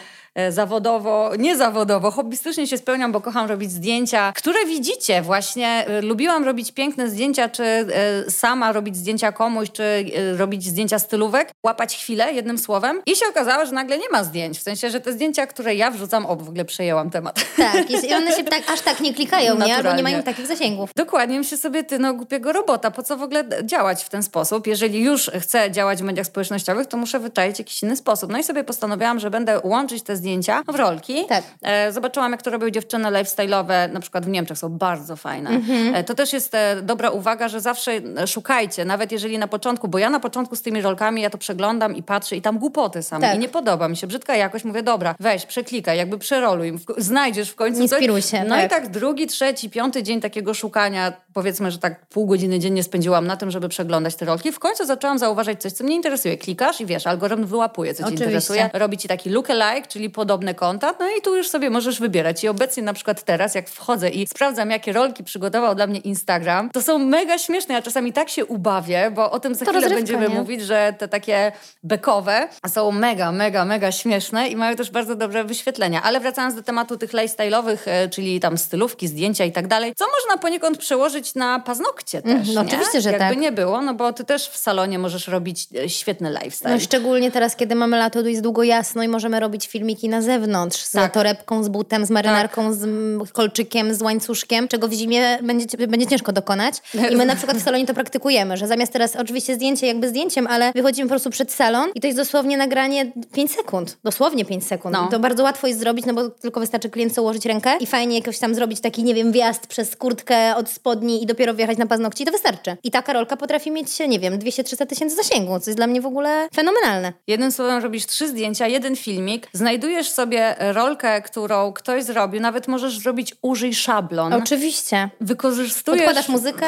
zawodowo, 0.51 1.31
nie 1.39 1.57
zawodowo, 1.57 2.11
hobbystycznie 2.11 2.67
się 2.67 2.79
spełniam, 2.79 3.13
bo 3.13 3.21
kocham 3.21 3.49
robić 3.49 3.73
zdjęcia, 3.73 4.33
które 4.37 4.67
widzicie 4.67 5.23
właśnie. 5.23 5.69
e, 5.87 6.03
Lubiłam 6.03 6.45
robić 6.45 6.73
piękne 6.73 7.11
zdjęcia, 7.11 7.49
czy 7.49 7.63
e, 7.65 7.87
sama 8.31 8.73
robić 8.73 8.97
zdjęcia 8.97 9.33
komuś, 9.33 9.71
czy 9.71 9.83
e, 9.83 10.37
robić 10.37 10.65
zdjęcia 10.65 10.99
stylówek, 10.99 11.51
łapać 11.67 11.97
chwilę, 11.97 12.33
jednym 12.33 12.59
słowem. 12.59 13.03
I 13.07 13.17
się 13.17 13.27
okazało, 13.31 13.67
że 13.67 13.73
nagle 13.73 13.99
nie 13.99 14.09
ma 14.13 14.25
zdjęć. 14.25 14.59
W 14.59 14.63
sensie, 14.63 14.91
że 14.91 15.01
te 15.01 15.13
zdjęcia, 15.13 15.47
które 15.47 15.75
ja 15.75 15.91
wrzucam, 15.91 16.27
o, 16.27 16.37
w 16.37 16.49
ogóle 16.49 16.65
przejęłam 16.65 17.11
temat. 17.11 17.45
Tak, 17.57 17.91
i 17.91 18.15
one 18.15 18.33
się 18.33 18.45
tak, 18.55 18.63
aż 18.73 18.81
tak 18.81 19.01
nie 19.01 19.15
klikają, 19.15 19.59
nie? 19.59 19.77
Albo 19.77 19.93
nie 19.93 20.03
mają 20.03 20.23
takich 20.23 20.47
zasięgów. 20.47 20.91
Dokładnie, 20.97 21.39
myślę 21.39 21.59
sobie, 21.59 21.85
ty 21.85 21.99
no 21.99 22.15
głupiego 22.15 22.53
robota, 22.53 22.91
po 22.91 23.03
co 23.03 23.17
w 23.17 23.23
ogóle 23.23 23.45
działać 23.65 24.05
w 24.05 24.09
ten 24.09 24.23
sposób? 24.23 24.67
Jeżeli 24.67 25.01
już 25.01 25.31
chcę 25.41 25.71
działać 25.71 25.99
w 25.99 26.03
mediach 26.03 26.27
społecznościowych, 26.27 26.87
to 26.87 26.97
muszę 26.97 27.19
wyczaić 27.21 27.59
jakiś 27.59 27.83
inny 27.83 27.97
sposób. 27.97 28.33
No 28.33 28.39
i 28.39 28.43
sobie 28.43 28.65
postanowiłam, 28.65 29.21
że 29.21 29.31
będę 29.31 29.61
łączyć 29.65 30.03
te 30.03 30.17
zdjęcia 30.21 30.63
w 30.69 30.75
rolki. 30.75 31.27
Tak. 31.29 31.45
E, 31.63 31.93
zobaczyłam, 31.93 32.33
jak 32.33 32.43
to 32.43 32.51
robią 32.51 32.71
dziewczyny 32.71 33.09
lifestyle'owe, 33.09 33.93
na 33.93 34.01
przykład 34.01 34.25
w 34.25 34.29
Niemczech 34.29 34.59
są 34.59 34.69
bardzo 34.69 35.17
fajne. 35.17 35.51
Mhm. 35.51 35.95
E, 35.95 36.05
to 36.05 36.15
też 36.15 36.33
jest 36.33 36.55
e, 36.55 36.83
dobra 36.83 37.11
uwaga, 37.11 37.49
że 37.49 37.61
zawsze 37.61 37.93
szukajcie, 38.27 38.85
nawet 38.85 39.13
jeżeli 39.13 39.39
na 39.39 39.49
początku, 39.49 39.89
bo 39.89 39.99
ja 39.99 40.11
na 40.11 40.21
początku 40.21 40.57
z 40.57 40.63
tymi 40.63 40.81
rolkami, 40.83 41.23
ja 41.23 41.31
to 41.31 41.39
przeglądam 41.39 41.97
i 41.97 42.03
patrzę 42.03 42.37
i 42.37 42.43
tam 42.43 42.59
głupoty 42.59 43.03
same 43.03 43.27
Tak. 43.27 43.37
i 43.37 43.39
nie 43.39 43.49
podoba 43.49 43.89
mi 43.89 43.97
się. 43.97 44.07
Brzydka 44.07 44.37
jakość, 44.37 44.65
mówię, 44.65 44.83
dobra, 44.83 45.15
weź, 45.21 45.47
przeklikaj, 45.47 45.99
jakby 45.99 46.19
przeroluj, 46.19 46.73
znajdziesz 46.99 47.51
w 47.51 47.55
końcu 47.55 47.83
Inspiruj 47.83 48.23
coś. 48.23 48.31
się, 48.31 48.45
No 48.45 48.57
i 48.57 48.61
tak. 48.61 48.71
tak 48.71 48.89
drugi, 48.91 49.27
trzeci, 49.27 49.71
piąty 49.71 50.03
dzień 50.03 50.21
takiego 50.21 50.55
szukania, 50.55 51.13
powiedzmy, 51.35 51.71
że 51.71 51.79
tak 51.79 52.07
pół 52.07 52.27
godziny 52.27 52.59
dziennie 52.59 52.83
spędziłam 52.83 53.27
na 53.27 53.37
tym, 53.37 53.51
żeby 53.51 53.69
przeglądać 53.69 54.15
te 54.17 54.25
rolki. 54.25 54.53
W 54.53 54.59
końcu 54.59 54.87
zaczęłam 54.87 55.19
zauważać 55.19 55.63
coś, 55.63 55.73
co 55.73 55.85
mnie 55.85 55.97
interesuje. 55.97 56.37
Klikasz 56.39 56.81
i 56.81 56.87
wiesz, 56.87 57.07
algorytm 57.07 57.45
wyłapuje, 57.45 57.95
co 57.95 57.99
ci 57.99 58.03
Oczywiście. 58.05 58.25
interesuje. 58.25 58.71
Robi 58.73 58.99
ci 58.99 59.09
taki 59.09 59.31
lookalike, 59.31 59.87
czyli 59.89 60.11
podobne 60.11 60.55
konta, 60.55 60.95
no 61.01 61.07
i 61.19 61.23
tu 61.23 61.37
już 61.37 61.49
sobie 61.49 61.71
możesz 61.71 62.01
wybierać. 62.01 62.45
I 62.45 62.49
obecnie 62.49 62.83
na 62.83 62.93
przykład 62.93 63.23
teraz, 63.23 63.55
jak 63.55 63.69
wchodzę 63.69 64.09
i 64.11 64.27
sprawdzam, 64.27 64.71
jakie 64.71 64.93
rolki 64.93 65.25
przygotował 65.25 65.75
dla 65.75 65.87
mnie 65.87 65.99
Instagram, 66.01 66.71
to 66.71 66.83
są 66.83 66.99
mega 66.99 67.39
śmieszne. 67.39 67.75
Ja 67.75 67.83
czasami 67.83 68.13
tak 68.13 68.29
się 68.29 68.47
ubawię, 68.47 69.11
bo 69.15 69.31
o 69.31 69.41
tym 69.41 69.55
za 69.55 69.65
To 69.65 69.73
chwilę 69.73 69.91
będziemy 69.91 70.29
nie? 70.29 70.35
mówić, 70.35 70.63
że 70.63 70.95
te 70.99 71.09
takie 71.09 71.53
bekowe 71.83 72.49
są 72.69 72.93
mega, 72.93 73.33
mega, 73.33 73.65
mega 73.65 73.93
śmieszne 73.93 74.49
i 74.49 74.57
mają 74.57 74.77
też 74.77 74.91
bardzo 74.91 75.15
dobre 75.15 75.45
wyświetlenia. 75.45 76.03
Ale 76.03 76.21
wracając 76.21 76.55
do 76.55 76.63
tematu 76.63 76.97
tych 76.97 77.13
lifestyle'owych, 77.13 77.79
e, 77.87 78.09
czyli 78.09 78.41
tam 78.41 78.59
stylówki, 78.59 79.09
zdjęcia 79.09 79.45
i 79.45 79.53
tak 79.53 79.67
dalej, 79.67 79.93
co 79.97 80.05
można 80.21 80.43
poniekąd 80.43 80.79
przełożyć 80.79 81.20
na 81.35 81.61
paznokcie 81.61 82.23
też, 82.23 82.49
no 82.55 82.63
nie? 82.63 82.69
oczywiście, 82.69 83.01
że 83.01 83.11
Jakby 83.11 83.29
tak. 83.29 83.39
nie 83.39 83.53
było, 83.53 83.83
no 83.83 83.95
bo 83.95 84.13
ty 84.13 84.25
też 84.25 84.49
w 84.49 84.57
salonie 84.57 84.99
możesz 84.99 85.29
robić 85.29 85.69
e, 85.85 85.89
świetny 85.89 86.31
lifestyle. 86.31 86.75
No 86.75 86.81
szczególnie 86.81 87.31
teraz, 87.31 87.57
kiedy 87.57 87.75
mamy 87.75 87.99
lato, 87.99 88.21
jest 88.21 88.43
długo 88.43 88.63
jasno 88.63 89.03
i 89.03 89.09
możemy 89.09 89.41
robić 89.41 89.67
filmiki 89.69 90.09
na 90.09 90.23
zewnątrz 90.23 90.81
z 90.81 90.91
Tak. 90.91 91.13
torebką, 91.13 91.63
z 91.65 91.69
butem, 91.69 92.07
z 92.07 92.11
marynarką, 92.11 92.73
z 92.73 92.85
mm, 92.85 93.27
kolczykiem, 93.33 93.95
z 93.95 94.03
łańcuszkiem, 94.03 94.69
czego 94.69 94.89
w 94.89 94.93
zimie 94.93 95.39
będzie, 95.43 95.87
będzie 95.89 96.07
ciężko 96.07 96.33
dokonać. 96.33 96.75
I 97.11 97.17
my 97.17 97.27
na 97.27 97.37
przykład 97.37 97.57
w 97.57 97.63
salonie 97.63 97.87
to 97.87 97.95
praktykujemy, 97.95 98.57
że 98.57 98.67
zamiast 98.67 98.93
teraz 98.93 99.17
oczywiście 99.17 99.55
zdjęcie 99.55 99.87
jakby 99.87 100.09
zdjęciem, 100.09 100.47
ale 100.47 100.73
wychodzimy 100.73 101.09
po 101.09 101.13
prostu 101.13 101.31
przed 101.31 101.53
salon 101.53 101.91
i 101.95 102.01
to 102.01 102.07
jest 102.07 102.19
dosłownie 102.19 102.57
nagranie 102.57 103.13
5 103.33 103.53
sekund. 103.53 103.99
Dosłownie 104.05 104.45
5 104.45 104.67
sekund. 104.67 104.95
No. 104.95 105.09
To 105.11 105.19
bardzo 105.19 105.43
łatwo 105.43 105.67
jest 105.67 105.81
zrobić, 105.81 106.07
no 106.07 106.15
bo 106.15 106.29
tylko 106.31 106.61
wystarczy 106.61 106.91
klientce 106.91 107.23
ułożyć 107.23 107.47
rękę 107.47 107.77
i 107.81 107.87
fajnie 107.87 108.19
jakoś 108.19 108.39
tam 108.39 108.55
zrobić 108.55 108.81
taki, 108.81 109.05
nie 109.05 109.15
wiem, 109.15 109.33
wjazd 109.33 109.67
przez 109.67 109.97
kurtkę 109.97 110.57
od 110.57 110.69
spodni 110.69 111.10
i 111.19 111.27
dopiero 111.27 111.55
wjechać 111.55 111.79
na 111.79 111.87
paznokci 111.87 112.25
to 112.25 112.33
wystarczy. 112.33 112.77
I 112.85 112.91
taka 112.91 113.13
rolka 113.13 113.37
potrafi 113.37 113.71
mieć, 113.71 113.99
nie 114.09 114.19
wiem, 114.19 114.39
200-300 114.39 114.87
tysięcy 114.87 115.17
zasięgu, 115.17 115.61
co 115.61 115.71
jest 115.71 115.79
dla 115.79 115.87
mnie 115.87 116.01
w 116.01 116.07
ogóle 116.07 116.49
fenomenalne. 116.55 117.13
Jednym 117.27 117.53
słowem 117.53 117.83
robisz 117.83 118.07
trzy 118.07 118.29
zdjęcia, 118.29 118.67
jeden 118.67 118.97
filmik, 118.97 119.49
znajdujesz 119.53 120.11
sobie 120.11 120.55
rolkę, 120.59 121.23
którą 121.23 121.73
ktoś 121.73 122.05
zrobił, 122.05 122.41
nawet 122.41 122.69
możesz 122.69 122.99
zrobić 122.99 123.35
użyj 123.43 123.75
szablon. 123.75 124.33
Oczywiście. 124.33 125.11
Wykorzystujesz... 125.21 126.01
Odkładasz 126.01 126.29
muzykę? 126.29 126.67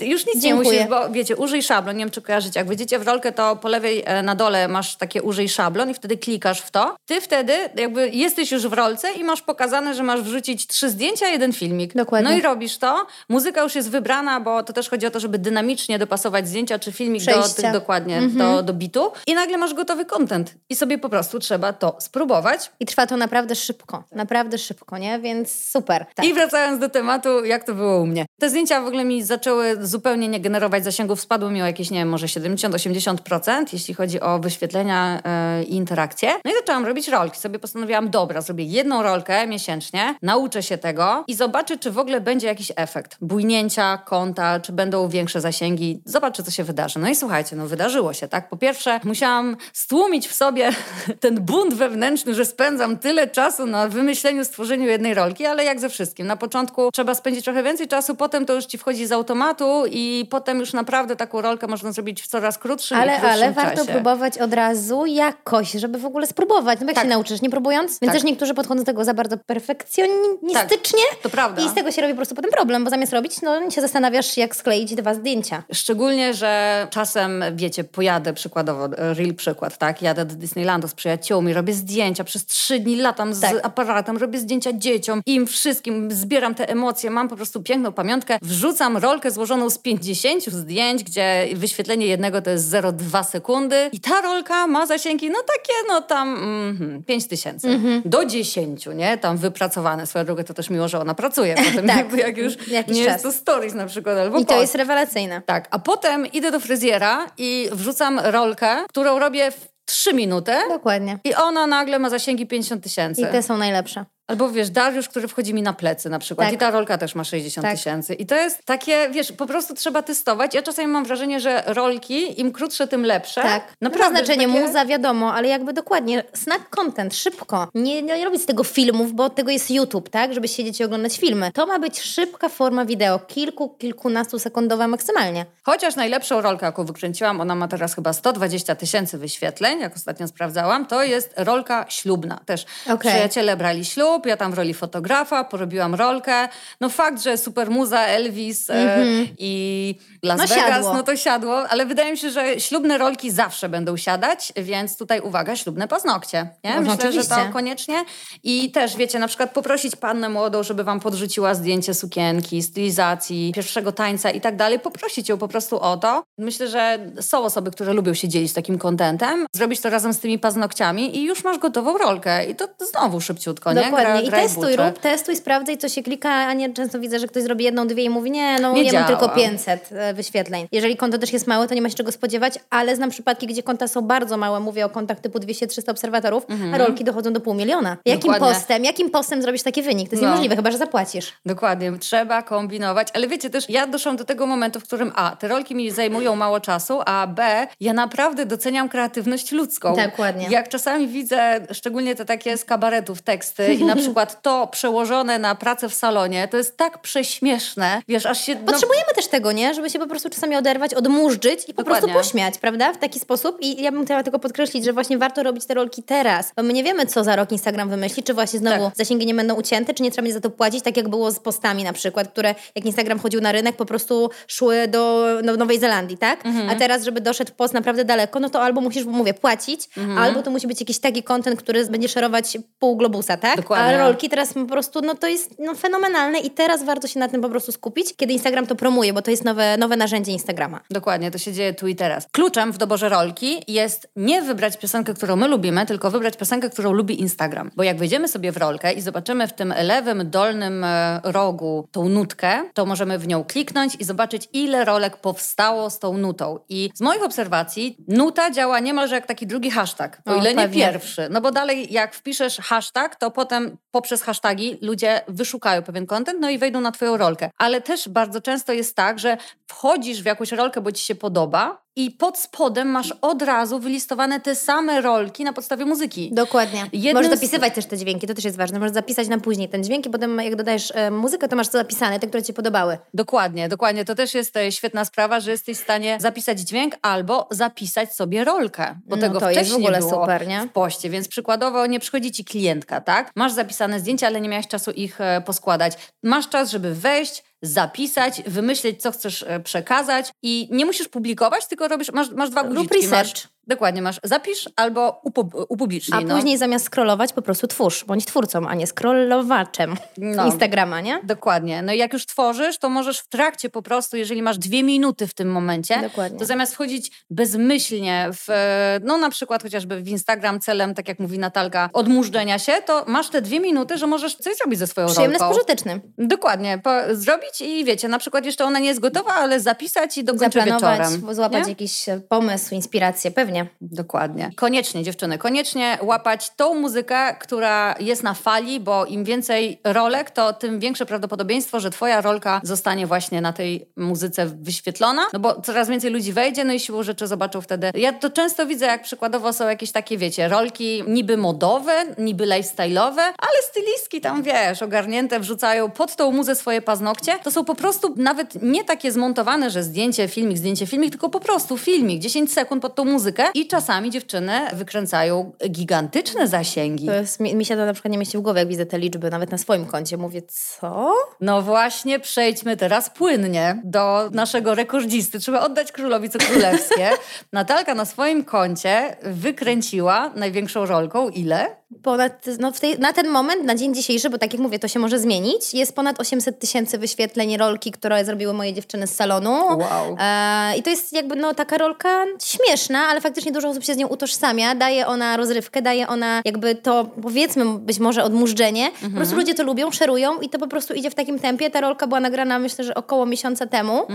Już 0.00 0.26
nic 0.26 0.34
nie 0.34 0.40
Dziękuję. 0.40 0.70
musisz, 0.70 0.90
bo 0.90 1.10
wiecie, 1.10 1.36
użyj 1.36 1.62
szablon, 1.62 1.96
nie 1.96 2.04
wiem 2.04 2.10
czy 2.10 2.22
kojarzycie, 2.22 2.60
jak 2.60 2.68
wejdziecie 2.68 2.98
w 2.98 3.06
rolkę, 3.06 3.32
to 3.32 3.56
po 3.56 3.68
lewej 3.68 4.02
e, 4.06 4.22
na 4.22 4.34
dole 4.34 4.68
masz 4.68 4.96
takie 4.96 5.22
użyj 5.22 5.48
szablon 5.48 5.90
i 5.90 5.94
wtedy 5.94 6.16
klikasz 6.16 6.60
w 6.60 6.70
to. 6.70 6.96
Ty 7.06 7.20
wtedy 7.20 7.52
jakby 7.76 8.08
jesteś 8.08 8.52
już 8.52 8.66
w 8.66 8.72
rolce 8.72 9.12
i 9.12 9.24
masz 9.24 9.42
pokazane, 9.42 9.94
że 9.94 10.02
masz 10.02 10.20
wrzucić 10.22 10.66
trzy 10.66 10.90
zdjęcia, 10.90 11.28
jeden 11.28 11.52
filmik. 11.52 11.94
Dokładnie. 11.94 12.30
No 12.30 12.36
i 12.36 12.42
robisz 12.42 12.78
to. 12.78 13.06
Muzyka 13.28 13.45
już 13.62 13.74
jest 13.74 13.90
wybrana, 13.90 14.40
bo 14.40 14.62
to 14.62 14.72
też 14.72 14.90
chodzi 14.90 15.06
o 15.06 15.10
to, 15.10 15.20
żeby 15.20 15.38
dynamicznie 15.38 15.98
dopasować 15.98 16.48
zdjęcia 16.48 16.78
czy 16.78 16.92
filmik 16.92 17.24
do 17.24 17.32
Przejścia. 17.32 17.62
tych 17.62 17.72
dokładnie, 17.72 18.22
do, 18.22 18.62
do 18.62 18.72
bitu. 18.74 19.12
I 19.26 19.34
nagle 19.34 19.58
masz 19.58 19.74
gotowy 19.74 20.04
content. 20.04 20.54
I 20.68 20.76
sobie 20.76 20.98
po 20.98 21.08
prostu 21.08 21.38
trzeba 21.38 21.72
to 21.72 21.96
spróbować. 21.98 22.70
I 22.80 22.86
trwa 22.86 23.06
to 23.06 23.16
naprawdę 23.16 23.54
szybko. 23.54 24.04
Naprawdę 24.12 24.58
szybko, 24.58 24.98
nie? 24.98 25.18
Więc 25.18 25.70
super. 25.70 26.06
Tak. 26.14 26.26
I 26.26 26.34
wracając 26.34 26.80
do 26.80 26.88
tematu, 26.88 27.44
jak 27.44 27.64
to 27.64 27.74
było 27.74 28.00
u 28.00 28.06
mnie. 28.06 28.26
Te 28.40 28.50
zdjęcia 28.50 28.80
w 28.80 28.86
ogóle 28.86 29.04
mi 29.04 29.22
zaczęły 29.22 29.76
zupełnie 29.86 30.28
nie 30.28 30.40
generować 30.40 30.84
zasięgów. 30.84 31.20
Spadło 31.20 31.50
mi 31.50 31.62
o 31.62 31.66
jakieś, 31.66 31.90
nie 31.90 31.98
wiem, 31.98 32.08
może 32.08 32.26
70-80%, 32.26 33.64
jeśli 33.72 33.94
chodzi 33.94 34.20
o 34.20 34.38
wyświetlenia 34.38 35.22
e, 35.24 35.62
i 35.62 35.74
interakcje. 35.74 36.30
No 36.44 36.50
i 36.50 36.54
zaczęłam 36.54 36.86
robić 36.86 37.08
rolki. 37.08 37.40
Sobie 37.40 37.58
postanowiłam, 37.58 38.10
dobra, 38.10 38.40
zrobię 38.40 38.64
jedną 38.64 39.02
rolkę 39.02 39.46
miesięcznie, 39.46 40.14
nauczę 40.22 40.62
się 40.62 40.78
tego 40.78 41.24
i 41.26 41.34
zobaczę, 41.34 41.78
czy 41.78 41.90
w 41.90 41.98
ogóle 41.98 42.20
będzie 42.20 42.46
jakiś 42.46 42.72
efekt. 42.76 43.16
Bujnięcia 43.40 43.98
konta, 43.98 44.60
czy 44.60 44.72
będą 44.72 45.08
większe 45.08 45.40
zasięgi. 45.40 46.00
Zobaczę, 46.04 46.42
co 46.42 46.50
się 46.50 46.64
wydarzy. 46.64 46.98
No 46.98 47.08
i 47.08 47.16
słuchajcie, 47.16 47.56
no 47.56 47.66
wydarzyło 47.66 48.12
się, 48.12 48.28
tak? 48.28 48.48
Po 48.48 48.56
pierwsze, 48.56 49.00
musiałam 49.04 49.56
stłumić 49.72 50.28
w 50.28 50.34
sobie 50.34 50.70
ten 51.20 51.34
bunt 51.40 51.74
wewnętrzny, 51.74 52.34
że 52.34 52.44
spędzam 52.44 52.98
tyle 52.98 53.28
czasu 53.28 53.66
na 53.66 53.88
wymyśleniu, 53.88 54.44
stworzeniu 54.44 54.84
jednej 54.86 55.14
rolki, 55.14 55.46
ale 55.46 55.64
jak 55.64 55.80
ze 55.80 55.88
wszystkim. 55.88 56.26
Na 56.26 56.36
początku 56.36 56.90
trzeba 56.92 57.14
spędzić 57.14 57.44
trochę 57.44 57.62
więcej 57.62 57.88
czasu, 57.88 58.14
potem 58.14 58.46
to 58.46 58.54
już 58.54 58.64
ci 58.66 58.78
wchodzi 58.78 59.06
z 59.06 59.12
automatu 59.12 59.82
i 59.90 60.26
potem 60.30 60.58
już 60.58 60.72
naprawdę 60.72 61.16
taką 61.16 61.40
rolkę 61.42 61.66
można 61.66 61.92
zrobić 61.92 62.22
w 62.22 62.26
coraz 62.26 62.58
krótszym 62.58 62.98
Ale, 62.98 63.20
ale 63.20 63.52
warto 63.52 63.76
czasie. 63.76 63.92
próbować 63.92 64.38
od 64.38 64.52
razu 64.54 65.06
jakoś, 65.06 65.72
żeby 65.72 65.98
w 65.98 66.06
ogóle 66.06 66.26
spróbować. 66.26 66.80
No 66.80 66.86
jak 66.86 66.94
Tak. 66.94 67.04
się 67.04 67.10
nauczysz, 67.10 67.42
nie 67.42 67.50
próbując? 67.50 67.90
Więc 67.90 68.00
Tak. 68.00 68.12
też 68.12 68.24
niektórzy 68.24 68.54
podchodzą 68.54 68.78
do 68.80 68.84
tego 68.86 69.04
za 69.04 69.14
bardzo 69.14 69.36
perfekcjonistycznie. 69.36 71.02
to 71.22 71.30
prawda. 71.30 71.62
I 71.62 71.68
z 71.68 71.74
tego 71.74 71.92
się 71.92 72.02
robi 72.02 72.14
po 72.14 72.16
prostu 72.16 72.34
potem 72.34 72.50
problem, 72.50 72.84
bo 72.84 72.90
zamiast 72.90 73.12
robić, 73.12 73.25
zrobić, 73.34 73.42
no 73.42 73.70
się 73.70 73.80
zastanawiasz, 73.80 74.36
jak 74.36 74.56
skleić 74.56 74.94
dwa 74.94 75.14
zdjęcia. 75.14 75.62
Szczególnie, 75.72 76.34
że 76.34 76.86
czasem, 76.90 77.44
wiecie, 77.54 77.84
pojadę 77.84 78.32
przykładowo, 78.34 78.88
real 78.96 79.34
przykład, 79.34 79.78
tak? 79.78 80.02
Jadę 80.02 80.24
do 80.24 80.34
Disneylandu 80.34 80.88
z 80.88 80.94
przyjaciółmi, 80.94 81.52
robię 81.54 81.72
zdjęcia, 81.72 82.24
przez 82.24 82.46
trzy 82.46 82.78
dni 82.78 82.96
latam 82.96 83.34
z 83.34 83.40
Tak. 83.40 83.54
aparatem, 83.62 84.16
robię 84.16 84.38
zdjęcia 84.38 84.72
dzieciom, 84.72 85.22
im 85.26 85.46
wszystkim, 85.46 86.10
zbieram 86.12 86.54
te 86.54 86.68
emocje, 86.68 87.10
mam 87.10 87.28
po 87.28 87.36
prostu 87.36 87.62
piękną 87.62 87.92
pamiątkę, 87.92 88.38
wrzucam 88.42 88.96
rolkę 88.96 89.30
złożoną 89.30 89.70
z 89.70 89.78
50 89.78 90.44
zdjęć, 90.44 91.04
gdzie 91.04 91.48
wyświetlenie 91.54 92.06
jednego 92.06 92.42
to 92.42 92.50
jest 92.50 92.70
0,2 92.70 93.24
sekundy 93.24 93.76
i 93.92 94.00
ta 94.00 94.20
rolka 94.20 94.66
ma 94.66 94.86
zasięgi, 94.86 95.30
no 95.30 95.38
takie, 95.46 95.72
no 95.88 96.00
tam 96.00 96.34
mm, 96.36 97.02
5 97.06 97.26
tysięcy. 97.26 97.68
Mhm. 97.68 98.02
Do 98.04 98.24
10, 98.24 98.86
nie? 98.94 99.18
Tam 99.18 99.36
wypracowane. 99.36 100.06
Swoją 100.06 100.24
drogę 100.24 100.44
to 100.44 100.54
też 100.54 100.70
miło, 100.70 100.88
że 100.88 101.00
ona 101.00 101.14
pracuje 101.14 101.54
potem, 101.70 101.86
Tak. 101.86 102.12
jak 102.12 102.38
już 102.38 102.68
Jakiś 102.68 102.96
nie 102.96 103.15
to 103.22 103.32
stories 103.32 103.74
na 103.74 103.86
przykład, 103.86 104.18
albo 104.18 104.38
I 104.38 104.40
to 104.40 104.48
post. 104.48 104.60
jest 104.60 104.74
rewelacyjne. 104.74 105.42
Tak, 105.46 105.68
a 105.70 105.78
potem 105.78 106.26
idę 106.26 106.50
do 106.50 106.60
fryzjera 106.60 107.26
i 107.38 107.68
wrzucam 107.72 108.18
rolkę, 108.18 108.76
którą 108.88 109.18
robię 109.18 109.50
w 109.50 109.68
3 109.84 110.14
minuty 110.14 110.52
Dokładnie. 110.68 111.18
i 111.24 111.34
ona 111.34 111.66
nagle 111.66 111.98
ma 111.98 112.10
zasięgi 112.10 112.46
50 112.46 112.82
tysięcy. 112.82 113.22
I 113.22 113.26
te 113.26 113.42
są 113.42 113.56
najlepsze. 113.56 114.04
Albo 114.28 114.50
wiesz, 114.50 114.70
Dariusz, 114.70 115.08
który 115.08 115.28
wchodzi 115.28 115.54
mi 115.54 115.62
na 115.62 115.72
plecy 115.72 116.10
na 116.10 116.18
przykład 116.18 116.46
Tak. 116.48 116.54
i 116.54 116.58
ta 116.58 116.70
rolka 116.70 116.98
też 116.98 117.14
ma 117.14 117.24
60 117.24 117.66
Tak. 117.66 117.76
tysięcy. 117.76 118.14
I 118.14 118.26
to 118.26 118.34
jest 118.34 118.64
takie, 118.64 119.08
wiesz, 119.10 119.32
po 119.32 119.46
prostu 119.46 119.74
trzeba 119.74 120.02
testować. 120.02 120.54
Ja 120.54 120.62
czasami 120.62 120.88
mam 120.88 121.04
wrażenie, 121.04 121.40
że 121.40 121.62
rolki, 121.66 122.40
im 122.40 122.52
krótsze, 122.52 122.86
tym 122.86 123.04
lepsze. 123.04 123.42
Tak. 123.42 123.62
Naprawdę. 123.80 124.12
Ma 124.14 124.18
znaczenie 124.18 124.46
takie... 124.48 124.60
muza, 124.60 124.86
wiadomo, 124.86 125.34
ale 125.34 125.48
jakby 125.48 125.72
dokładnie, 125.72 126.24
snack 126.34 126.70
content, 126.70 127.14
szybko. 127.14 127.68
Nie, 127.74 128.02
nie 128.02 128.24
robić 128.24 128.42
z 128.42 128.46
tego 128.46 128.64
filmów, 128.64 129.12
bo 129.12 129.24
od 129.24 129.34
tego 129.34 129.50
jest 129.50 129.70
YouTube, 129.70 130.08
tak? 130.10 130.34
Żeby 130.34 130.48
siedzieć 130.48 130.80
i 130.80 130.84
oglądać 130.84 131.18
filmy. 131.18 131.50
To 131.54 131.66
ma 131.66 131.78
być 131.78 132.00
szybka 132.00 132.48
forma 132.48 132.84
wideo, 132.84 133.18
kilku, 133.18 133.68
kilkunastu 133.68 134.38
sekundowa 134.38 134.88
maksymalnie. 134.88 135.46
Chociaż 135.62 135.96
najlepszą 135.96 136.40
rolkę, 136.40 136.66
jaką 136.66 136.84
wykręciłam, 136.84 137.40
ona 137.40 137.54
ma 137.54 137.68
teraz 137.68 137.94
chyba 137.94 138.12
120 138.12 138.74
tysięcy 138.74 139.18
wyświetleń, 139.18 139.80
jak 139.80 139.96
ostatnio 139.96 140.28
sprawdzałam, 140.28 140.86
to 140.86 141.02
jest 141.02 141.34
rolka 141.36 141.86
ślubna. 141.88 142.40
Też 142.46 142.66
Okej. 142.86 142.98
przyjaciele 143.12 143.56
brali 143.56 143.84
ślub, 143.84 144.15
ja 144.26 144.36
tam 144.36 144.52
w 144.52 144.54
roli 144.54 144.74
fotografa, 144.74 145.44
porobiłam 145.44 145.94
rolkę. 145.94 146.48
No 146.80 146.88
fakt, 146.88 147.22
że 147.22 147.38
super 147.38 147.70
muza, 147.70 148.00
Elvis 148.00 148.70
e, 148.70 149.04
i 149.38 149.94
Las 150.22 150.38
No 150.40 150.46
Vegas, 150.46 150.66
siadło. 150.68 150.94
no 150.94 151.02
to 151.02 151.16
siadło, 151.16 151.68
ale 151.68 151.86
wydaje 151.86 152.10
mi 152.12 152.18
się, 152.18 152.30
że 152.30 152.60
ślubne 152.60 152.98
rolki 152.98 153.30
zawsze 153.30 153.68
będą 153.68 153.96
siadać, 153.96 154.52
więc 154.56 154.96
tutaj 154.96 155.20
uwaga, 155.20 155.56
ślubne 155.56 155.88
paznokcie. 155.88 156.48
Nie? 156.64 156.74
No, 156.74 156.80
Myślę, 156.80 156.96
że 156.96 157.08
oczywiście. 157.08 157.34
to 157.34 157.52
koniecznie. 157.52 158.04
I 158.42 158.70
też, 158.70 158.96
wiecie, 158.96 159.18
na 159.18 159.28
przykład 159.28 159.50
poprosić 159.52 159.96
pannę 159.96 160.28
młodą, 160.28 160.62
żeby 160.62 160.84
wam 160.84 161.00
podrzuciła 161.00 161.54
zdjęcie 161.54 161.94
sukienki, 161.94 162.62
stylizacji, 162.62 163.52
pierwszego 163.54 163.92
tańca 163.92 164.30
i 164.30 164.40
tak 164.40 164.56
dalej. 164.56 164.78
Poprosić 164.78 165.28
ją 165.28 165.38
po 165.38 165.48
prostu 165.48 165.80
o 165.80 165.96
to. 165.96 166.22
Myślę, 166.38 166.68
że 166.68 166.98
są 167.20 167.42
osoby, 167.44 167.70
które 167.70 167.92
lubią 167.92 168.14
się 168.14 168.28
dzielić 168.28 168.52
takim 168.52 168.78
kontentem. 168.78 169.46
Zrobić 169.56 169.80
to 169.80 169.90
razem 169.90 170.12
z 170.12 170.18
tymi 170.18 170.38
paznokciami 170.38 171.16
i 171.18 171.24
już 171.24 171.44
masz 171.44 171.58
gotową 171.58 171.98
rolkę. 171.98 172.44
I 172.46 172.54
to 172.54 172.68
znowu 172.90 173.20
szybciutko, 173.20 173.72
nie? 173.72 173.80
Dokładnie. 174.06 174.28
I 174.28 174.30
testuj, 174.42 174.76
rób, 174.76 174.98
testuj, 174.98 175.36
sprawdzaj, 175.36 175.78
co 175.78 175.88
się 175.88 176.02
klika, 176.02 176.30
a 176.30 176.52
nie 176.52 176.72
często 176.72 177.00
widzę, 177.00 177.18
że 177.18 177.26
ktoś 177.26 177.42
zrobi 177.42 177.64
jedną, 177.64 177.86
dwie 177.86 178.02
i 178.02 178.10
mówi, 178.10 178.30
nie, 178.30 178.56
no 178.60 178.72
Nie 178.72 178.82
ja 178.82 178.92
mam 178.92 179.04
tylko 179.08 179.28
500 179.28 179.88
e, 179.92 180.14
wyświetleń. 180.14 180.66
Jeżeli 180.72 180.96
konto 180.96 181.18
też 181.18 181.32
jest 181.32 181.46
małe, 181.46 181.68
to 181.68 181.74
nie 181.74 181.82
ma 181.82 181.88
się 181.88 181.94
czego 181.94 182.12
spodziewać, 182.12 182.54
ale 182.70 182.96
znam 182.96 183.10
przypadki, 183.10 183.46
gdzie 183.46 183.62
konta 183.62 183.88
są 183.88 184.00
bardzo 184.02 184.36
małe, 184.36 184.60
mówię 184.60 184.86
o 184.86 184.88
kontach 184.88 185.20
typu 185.20 185.38
200-300 185.38 185.90
obserwatorów, 185.90 186.46
a 186.74 186.78
rolki 186.78 187.04
dochodzą 187.04 187.32
do 187.32 187.40
pół 187.40 187.54
miliona. 187.54 187.96
Jakim 188.04 188.16
Mhm. 188.30 188.32
Dokładnie. 188.34 188.54
postem, 188.60 188.84
jakim 188.84 189.10
postem 189.10 189.42
zrobisz 189.42 189.62
taki 189.62 189.82
wynik? 189.82 190.08
To 190.08 190.14
jest 190.14 190.22
No. 190.22 190.28
niemożliwe, 190.28 190.56
chyba, 190.56 190.70
że 190.70 190.78
zapłacisz. 190.78 191.32
Dokładnie, 191.46 191.92
trzeba 192.00 192.42
kombinować, 192.42 193.08
ale 193.14 193.28
wiecie 193.28 193.50
też, 193.50 193.64
ja 193.70 193.86
doszłam 193.86 194.16
do 194.16 194.24
tego 194.24 194.46
momentu, 194.46 194.80
w 194.80 194.82
którym 194.82 195.12
A, 195.14 195.36
te 195.36 195.48
rolki 195.48 195.74
mi 195.74 195.90
zajmują 195.90 196.36
mało 196.36 196.60
czasu, 196.60 196.98
a 197.06 197.26
B, 197.26 197.66
ja 197.80 197.92
naprawdę 197.92 198.46
doceniam 198.46 198.88
kreatywność 198.88 199.52
ludzką. 199.52 199.94
Dokładnie. 199.96 200.46
Jak 200.50 200.68
czasami 200.68 201.08
widzę, 201.08 201.60
szczególnie 201.72 202.14
te 202.14 202.24
takie 202.24 202.56
z 202.56 202.64
kabaretów 202.64 203.22
teksty 203.22 203.74
i 203.74 203.84
na 203.84 203.95
przykład 203.96 204.42
to 204.42 204.66
przełożone 204.66 205.38
na 205.38 205.54
pracę 205.54 205.88
w 205.88 205.94
salonie, 205.94 206.48
to 206.48 206.56
jest 206.56 206.76
tak 206.76 206.98
prześmieszne, 206.98 208.02
wiesz, 208.08 208.26
aż 208.26 208.40
się... 208.40 208.54
No, 208.54 208.60
Potrzebujemy 208.72 209.06
też 209.14 209.26
tego, 209.26 209.52
nie? 209.52 209.74
Żeby 209.74 209.90
się 209.90 209.98
po 209.98 210.06
prostu 210.06 210.30
czasami 210.30 210.56
oderwać, 210.56 210.94
odmurzyć 210.94 211.44
i 211.68 211.74
po 211.74 211.82
Dokładnie. 211.82 212.08
prostu 212.08 212.08
pośmiać, 212.28 212.58
prawda? 212.58 212.92
W 212.92 212.98
taki 212.98 213.20
sposób. 213.20 213.56
I 213.60 213.82
ja 213.82 213.92
bym 213.92 214.04
chciała 214.04 214.22
tylko 214.22 214.38
podkreślić, 214.38 214.84
że 214.84 214.92
właśnie 214.92 215.18
warto 215.18 215.42
robić 215.42 215.66
te 215.66 215.74
rolki 215.74 216.02
teraz, 216.02 216.52
bo 216.56 216.62
my 216.62 216.72
nie 216.72 216.84
wiemy, 216.84 217.06
co 217.06 217.24
za 217.24 217.36
rok 217.36 217.52
Instagram 217.52 217.88
wymyśli, 217.88 218.22
czy 218.22 218.34
właśnie 218.34 218.58
znowu 218.58 218.84
Tak. 218.84 218.96
zasięgi 218.96 219.26
nie 219.26 219.34
będą 219.34 219.54
ucięte, 219.54 219.94
czy 219.94 220.02
nie 220.02 220.10
trzeba 220.10 220.22
będzie 220.22 220.34
za 220.34 220.40
to 220.40 220.50
płacić, 220.50 220.84
tak 220.84 220.96
jak 220.96 221.08
było 221.08 221.30
z 221.30 221.38
postami 221.40 221.84
na 221.84 221.92
przykład, 221.92 222.28
które 222.28 222.54
jak 222.74 222.84
Instagram 222.84 223.18
chodził 223.18 223.40
na 223.40 223.52
rynek, 223.52 223.76
po 223.76 223.84
prostu 223.86 224.30
szły 224.46 224.88
do 224.88 225.26
no, 225.44 225.56
Nowej 225.56 225.78
Zelandii, 225.80 226.18
tak? 226.18 226.46
Mhm. 226.46 226.70
A 226.70 226.74
teraz, 226.74 227.04
żeby 227.04 227.20
doszedł 227.20 227.52
post 227.56 227.74
naprawdę 227.74 228.04
daleko, 228.04 228.40
no 228.40 228.50
to 228.50 228.62
albo 228.62 228.80
musisz, 228.80 229.04
mówię, 229.04 229.34
płacić, 229.34 229.88
Mhm. 229.96 230.18
albo 230.18 230.42
to 230.42 230.50
musi 230.50 230.66
być 230.66 230.80
jakiś 230.80 230.98
taki 230.98 231.22
content, 231.22 231.58
który 231.62 231.86
będzie 231.86 232.08
szerować 232.08 232.58
pół 232.78 232.96
globusa, 232.96 233.36
tak? 233.36 233.56
Dokładnie. 233.56 233.85
A 233.86 233.98
rolki 233.98 234.28
teraz 234.28 234.52
po 234.52 234.64
prostu, 234.64 235.00
no 235.00 235.14
to 235.14 235.26
jest 235.26 235.54
no, 235.58 235.74
fenomenalne 235.74 236.38
i 236.38 236.50
teraz 236.50 236.84
warto 236.84 237.08
się 237.08 237.20
na 237.20 237.28
tym 237.28 237.40
po 237.42 237.48
prostu 237.48 237.72
skupić, 237.72 238.16
kiedy 238.16 238.32
Instagram 238.32 238.66
to 238.66 238.76
promuje, 238.76 239.12
bo 239.12 239.22
to 239.22 239.30
jest 239.30 239.44
nowe, 239.44 239.76
nowe 239.76 239.96
narzędzie 239.96 240.32
Instagrama. 240.32 240.80
Dokładnie, 240.90 241.30
to 241.30 241.38
się 241.38 241.52
dzieje 241.52 241.74
tu 241.74 241.86
i 241.86 241.96
teraz. 241.96 242.26
Kluczem 242.32 242.72
w 242.72 242.78
doborze 242.78 243.08
rolki 243.08 243.62
jest 243.68 244.08
nie 244.16 244.42
wybrać 244.42 244.76
piosenkę, 244.76 245.14
którą 245.14 245.36
my 245.36 245.48
lubimy, 245.48 245.86
tylko 245.86 246.10
wybrać 246.10 246.36
piosenkę, 246.36 246.70
którą 246.70 246.92
lubi 246.92 247.20
Instagram. 247.20 247.70
Bo 247.76 247.82
jak 247.82 247.98
wejdziemy 247.98 248.28
sobie 248.28 248.52
w 248.52 248.56
rolkę 248.56 248.92
i 248.92 249.00
zobaczymy 249.00 249.48
w 249.48 249.52
tym 249.52 249.74
lewym, 249.82 250.30
dolnym 250.30 250.84
e, 250.84 251.20
rogu 251.24 251.88
tą 251.92 252.08
nutkę, 252.08 252.62
to 252.74 252.86
możemy 252.86 253.18
w 253.18 253.28
nią 253.28 253.44
kliknąć 253.44 253.96
i 254.00 254.04
zobaczyć, 254.04 254.48
ile 254.52 254.84
rolek 254.84 255.16
powstało 255.16 255.90
z 255.90 255.98
tą 255.98 256.18
nutą. 256.18 256.58
I 256.68 256.90
z 256.94 257.00
moich 257.00 257.22
obserwacji, 257.22 257.96
nuta 258.08 258.50
działa 258.50 258.80
niemalże 258.80 259.14
jak 259.14 259.26
taki 259.26 259.46
drugi 259.46 259.70
hashtag, 259.70 260.22
o 260.26 260.36
O, 260.36 260.40
ile 260.40 260.54
nie 260.54 260.68
pierwszy. 260.68 261.28
No 261.30 261.40
bo 261.40 261.52
dalej, 261.52 261.92
jak 261.92 262.14
wpiszesz 262.14 262.58
hashtag, 262.58 263.16
to 263.16 263.30
potem 263.30 263.75
poprzez 263.90 264.22
hashtagi 264.22 264.78
ludzie 264.82 265.20
wyszukają 265.28 265.82
pewien 265.82 266.06
content, 266.06 266.40
no 266.40 266.50
i 266.50 266.58
wejdą 266.58 266.80
na 266.80 266.92
twoją 266.92 267.16
rolkę. 267.16 267.50
Ale 267.58 267.80
też 267.80 268.08
bardzo 268.08 268.40
często 268.40 268.72
jest 268.72 268.96
tak, 268.96 269.18
że 269.18 269.36
wchodzisz 269.66 270.22
w 270.22 270.26
jakąś 270.26 270.52
rolkę, 270.52 270.80
bo 270.80 270.92
ci 270.92 271.04
się 271.04 271.14
podoba 271.14 271.85
i 271.96 272.10
pod 272.10 272.38
spodem 272.38 272.88
masz 272.88 273.14
od 273.22 273.42
razu 273.42 273.78
wylistowane 273.78 274.40
te 274.40 274.54
same 274.54 275.00
rolki 275.00 275.44
na 275.44 275.52
podstawie 275.52 275.84
muzyki. 275.84 276.30
Dokładnie. 276.34 276.86
Jednym 276.92 277.14
Możesz 277.14 277.38
z- 277.38 277.40
zapisywać 277.40 277.74
też 277.74 277.86
te 277.86 277.96
dźwięki, 277.96 278.26
to 278.26 278.34
też 278.34 278.44
jest 278.44 278.56
ważne. 278.56 278.78
Możesz 278.78 278.94
zapisać 278.94 279.28
na 279.28 279.38
później 279.38 279.68
ten 279.68 279.84
dźwięk 279.84 280.06
i 280.06 280.10
potem 280.10 280.38
jak 280.38 280.56
dodajesz 280.56 280.92
e, 280.94 281.10
muzykę, 281.10 281.48
to 281.48 281.56
masz 281.56 281.66
to 281.68 281.78
zapisane, 281.78 282.20
te, 282.20 282.26
które 282.26 282.42
ci 282.42 282.54
podobały. 282.54 282.98
Dokładnie, 283.14 283.68
dokładnie. 283.68 284.04
To 284.04 284.14
też 284.14 284.34
jest 284.34 284.56
e, 284.56 284.72
świetna 284.72 285.04
sprawa, 285.04 285.40
że 285.40 285.50
jesteś 285.50 285.78
w 285.78 285.82
stanie 285.82 286.18
zapisać 286.20 286.60
dźwięk 286.60 286.94
albo 287.02 287.48
zapisać 287.50 288.14
sobie 288.14 288.44
rolkę. 288.44 288.94
Bo 289.06 289.16
No 289.16 289.22
tego 289.22 289.40
to 289.40 289.50
jest 289.50 289.70
w 289.70 289.74
ogóle 289.74 289.98
było 289.98 290.10
super, 290.10 290.46
nie? 290.46 290.60
w 290.60 290.72
poście, 290.72 291.10
więc 291.10 291.28
przykładowo 291.28 291.86
nie 291.86 292.00
przychodzi 292.00 292.32
ci 292.32 292.44
klientka, 292.44 293.00
tak? 293.00 293.30
Masz 293.36 293.52
zapisane 293.52 294.00
zdjęcia, 294.00 294.26
ale 294.26 294.40
nie 294.40 294.48
miałeś 294.48 294.66
czasu 294.68 294.90
ich 294.90 295.20
e, 295.20 295.40
poskładać. 295.46 295.92
Masz 296.22 296.48
czas, 296.48 296.70
żeby 296.70 296.94
wejść, 296.94 297.44
zapisać, 297.62 298.42
wymyśleć, 298.46 299.02
co 299.02 299.12
chcesz 299.12 299.44
e, 299.48 299.60
przekazać 299.60 300.30
i 300.42 300.68
nie 300.70 300.86
musisz 300.86 301.08
publikować, 301.08 301.66
tylko 301.66 301.88
robisz, 301.88 302.12
masz, 302.12 302.30
masz 302.30 302.50
dwa 302.50 302.62
Rób 302.62 302.74
guziczki. 302.74 302.96
research. 302.96 303.34
Masz, 303.34 303.48
dokładnie, 303.66 304.02
masz 304.02 304.20
zapisz 304.24 304.68
albo 304.76 305.20
upub- 305.26 305.64
upublicznij. 305.68 306.18
A 306.18 306.24
no. 306.24 306.34
później 306.34 306.58
zamiast 306.58 306.84
scrollować, 306.86 307.32
po 307.32 307.42
prostu 307.42 307.66
twórz. 307.66 308.04
Bądź 308.04 308.24
twórcą, 308.26 308.68
a 308.68 308.74
nie 308.74 308.86
scrollowaczem 308.86 309.94
No. 310.18 310.46
Instagrama, 310.46 311.00
nie? 311.00 311.20
Dokładnie. 311.24 311.82
No 311.82 311.92
i 311.92 311.98
jak 311.98 312.12
już 312.12 312.26
tworzysz, 312.26 312.78
to 312.78 312.88
możesz 312.88 313.18
w 313.18 313.28
trakcie 313.28 313.70
po 313.70 313.82
prostu, 313.82 314.16
jeżeli 314.16 314.42
masz 314.42 314.58
dwie 314.58 314.82
minuty 314.82 315.26
w 315.26 315.34
tym 315.34 315.52
momencie, 315.52 316.00
Dokładnie. 316.02 316.38
to 316.38 316.44
zamiast 316.44 316.74
wchodzić 316.74 317.24
bezmyślnie 317.30 318.30
w, 318.32 318.50
e, 318.50 319.00
no 319.04 319.18
na 319.18 319.30
przykład 319.30 319.62
chociażby 319.62 320.00
w 320.02 320.08
Instagram 320.08 320.60
celem, 320.60 320.94
tak 320.94 321.08
jak 321.08 321.18
mówi 321.18 321.38
Natalka, 321.38 321.90
odmurzdzenia 321.92 322.58
się, 322.58 322.72
to 322.86 323.04
masz 323.06 323.28
te 323.28 323.42
dwie 323.42 323.60
minuty, 323.60 323.98
że 323.98 324.06
możesz 324.06 324.34
coś 324.36 324.56
zrobić 324.56 324.78
ze 324.78 324.86
swoją 324.86 325.06
Przyjemne 325.08 325.38
rolką. 325.38 325.54
pożytecznym. 325.54 326.00
Dokładnie. 326.18 326.78
Po, 326.84 326.90
zrobić 327.12 327.60
i 327.60 327.84
wiecie, 327.84 328.08
na 328.08 328.18
przykład 328.18 328.44
jeszcze 328.44 328.64
ona 328.64 328.78
nie 328.78 328.88
jest 328.88 329.00
gotowa, 329.00 329.34
ale 329.34 329.60
zapisać 329.60 330.18
i 330.18 330.24
Zaplanować, 330.26 330.98
wieczorem. 330.98 331.34
złapać 331.34 331.64
Nie? 331.64 331.68
jakiś 331.68 332.04
pomysł, 332.28 332.74
inspirację, 332.74 333.30
pewnie. 333.30 333.55
Dokładnie. 333.80 334.50
Koniecznie, 334.56 335.02
dziewczyny, 335.02 335.38
koniecznie 335.38 335.98
łapać 336.02 336.50
tą 336.50 336.74
muzykę, 336.74 337.34
która 337.40 337.94
jest 338.00 338.22
na 338.22 338.34
fali, 338.34 338.80
bo 338.80 339.04
im 339.04 339.24
więcej 339.24 339.80
rolek, 339.84 340.30
to 340.30 340.52
tym 340.52 340.80
większe 340.80 341.06
prawdopodobieństwo, 341.06 341.80
że 341.80 341.90
twoja 341.90 342.20
rolka 342.20 342.60
zostanie 342.64 343.06
właśnie 343.06 343.40
na 343.40 343.52
tej 343.52 343.88
muzyce 343.96 344.46
wyświetlona, 344.46 345.26
no 345.32 345.40
bo 345.40 345.60
coraz 345.60 345.88
więcej 345.88 346.10
ludzi 346.10 346.32
wejdzie, 346.32 346.64
no 346.64 346.72
i 346.72 346.80
siłą 346.80 347.02
rzeczy 347.02 347.26
zobaczą 347.26 347.60
wtedy. 347.60 347.90
Ja 347.94 348.12
to 348.12 348.30
często 348.30 348.66
widzę, 348.66 348.86
jak 348.86 349.02
przykładowo 349.02 349.52
są 349.52 349.68
jakieś 349.68 349.92
takie, 349.92 350.18
wiecie, 350.18 350.48
rolki 350.48 351.04
niby 351.06 351.36
modowe, 351.36 351.92
niby 352.18 352.46
lifestyle'owe, 352.46 353.20
ale 353.20 353.62
stylistki 353.70 354.20
tam, 354.20 354.42
wiesz, 354.42 354.82
ogarnięte, 354.82 355.40
wrzucają 355.40 355.90
pod 355.90 356.16
tą 356.16 356.32
muzę 356.32 356.54
swoje 356.54 356.82
paznokcie. 356.82 357.38
To 357.42 357.50
są 357.50 357.64
po 357.64 357.74
prostu 357.74 358.14
nawet 358.16 358.62
nie 358.62 358.84
takie 358.84 359.12
zmontowane, 359.12 359.70
że 359.70 359.82
zdjęcie, 359.82 360.28
filmik, 360.28 360.58
zdjęcie, 360.58 360.86
filmik, 360.86 361.10
tylko 361.10 361.28
po 361.28 361.40
prostu 361.40 361.78
filmik, 361.78 362.20
10 362.20 362.52
sekund 362.52 362.82
pod 362.82 362.94
tą 362.94 363.04
muzykę 363.04 363.44
i 363.54 363.66
czasami 363.68 364.10
dziewczyny 364.10 364.52
wykręcają 364.72 365.52
gigantyczne 365.70 366.48
zasięgi. 366.48 367.06
To 367.06 367.14
jest, 367.14 367.40
mi, 367.40 367.54
mi 367.54 367.64
się 367.64 367.76
to 367.76 367.86
na 367.86 367.92
przykład 367.92 368.12
nie 368.12 368.18
mieści 368.18 368.38
w 368.38 368.40
głowie, 368.40 368.58
jak 368.60 368.68
widzę 368.68 368.86
te 368.86 368.98
liczby, 368.98 369.30
nawet 369.30 369.50
na 369.50 369.58
swoim 369.58 369.86
koncie. 369.86 370.16
Mówię, 370.16 370.42
co? 370.42 371.14
No 371.40 371.62
właśnie, 371.62 372.20
przejdźmy 372.20 372.76
teraz 372.76 373.10
płynnie 373.10 373.80
do 373.84 374.30
naszego 374.32 374.74
rekordzisty. 374.74 375.38
Trzeba 375.38 375.60
oddać 375.60 375.92
królowi 375.92 376.30
co 376.30 376.38
królewskie. 376.38 377.10
Natalka 377.52 377.94
na 377.94 378.04
swoim 378.04 378.44
koncie 378.44 379.16
wykręciła 379.22 380.32
największą 380.34 380.86
rolką 380.86 381.28
ile? 381.28 381.76
Ponad, 382.02 382.44
no 382.58 382.72
w 382.72 382.80
tej, 382.80 382.98
na 382.98 383.12
ten 383.12 383.28
moment, 383.28 383.64
na 383.64 383.74
dzień 383.74 383.94
dzisiejszy, 383.94 384.30
bo 384.30 384.38
tak 384.38 384.52
jak 384.52 384.62
mówię, 384.62 384.78
to 384.78 384.88
się 384.88 384.98
może 384.98 385.18
zmienić, 385.18 385.74
jest 385.74 385.96
ponad 385.96 386.20
800 386.20 386.58
tysięcy 386.58 386.98
wyświetleń 386.98 387.56
rolki, 387.56 387.92
które 387.92 388.24
zrobiły 388.24 388.52
moje 388.52 388.72
dziewczyny 388.72 389.06
z 389.06 389.14
salonu. 389.14 389.66
Wow. 389.66 390.16
E, 390.20 390.76
I 390.78 390.82
to 390.82 390.90
jest 390.90 391.12
jakby 391.12 391.36
no, 391.36 391.54
taka 391.54 391.78
rolka 391.78 392.24
śmieszna, 392.44 392.98
ale 392.98 393.20
faktycznie 393.20 393.35
dużo 393.44 393.68
osób 393.68 393.84
się 393.84 393.94
z 393.94 393.96
nią 393.96 394.06
utożsamia. 394.06 394.74
Daje 394.74 395.06
ona 395.06 395.36
rozrywkę, 395.36 395.82
daje 395.82 396.08
ona 396.08 396.42
jakby 396.44 396.74
to, 396.74 397.04
powiedzmy, 397.22 397.64
być 397.78 397.98
może 397.98 398.24
odmurzdzenie. 398.24 398.90
Po 399.10 399.16
prostu 399.16 399.36
ludzie 399.36 399.54
to 399.54 399.62
lubią, 399.62 399.90
szerują 399.90 400.40
i 400.40 400.48
to 400.48 400.58
po 400.58 400.66
prostu 400.66 400.94
idzie 400.94 401.10
w 401.10 401.14
takim 401.14 401.38
tempie. 401.38 401.70
Ta 401.70 401.80
rolka 401.80 402.06
była 402.06 402.20
nagrana, 402.20 402.58
myślę, 402.58 402.84
że 402.84 402.94
około 402.94 403.26
miesiąca 403.26 403.66
temu, 403.66 404.06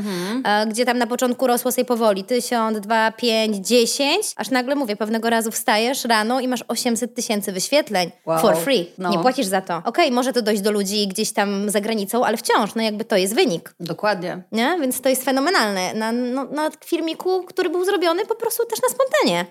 e, 0.46 0.68
gdzie 0.68 0.86
tam 0.86 0.98
na 0.98 1.08
początku 1.08 1.48
rosło 1.48 1.72
sobie 1.72 1.86
powoli. 1.86 2.24
Tysiąc, 2.24 2.80
dwa, 2.80 3.12
pięć, 3.12 3.68
dziesięć, 3.68 4.26
aż 4.36 4.50
nagle, 4.50 4.76
mówię, 4.76 4.96
pewnego 4.96 5.30
razu 5.30 5.52
wstajesz 5.52 6.06
rano 6.06 6.40
i 6.40 6.48
masz 6.48 6.64
800 6.68 7.16
tysięcy 7.16 7.52
wyświetleń 7.52 8.12
Wow. 8.26 8.40
for 8.40 8.58
free. 8.58 8.86
No. 8.98 9.10
Nie 9.10 9.20
płacisz 9.20 9.46
za 9.46 9.62
to. 9.62 9.82
Okej, 9.86 10.12
może 10.12 10.34
to 10.34 10.42
dojść 10.42 10.62
do 10.62 10.72
ludzi 10.72 11.08
gdzieś 11.08 11.32
tam 11.34 11.70
za 11.70 11.82
granicą, 11.82 12.26
ale 12.26 12.38
wciąż, 12.38 12.76
no 12.76 12.82
jakby 12.82 13.06
to 13.06 13.16
jest 13.18 13.36
wynik. 13.36 13.74
Dokładnie. 13.80 14.42
Nie? 14.52 14.78
Więc 14.82 15.02
to 15.02 15.10
jest 15.10 15.24
fenomenalne. 15.26 15.94
Na, 15.94 16.12
no, 16.12 16.44
na 16.46 16.70
filmiku, 16.86 17.44
który 17.44 17.70
był 17.70 17.86
zrobiony 17.86 18.26
po 18.26 18.36
prostu 18.36 18.66
też 18.66 18.82
na 18.82 18.90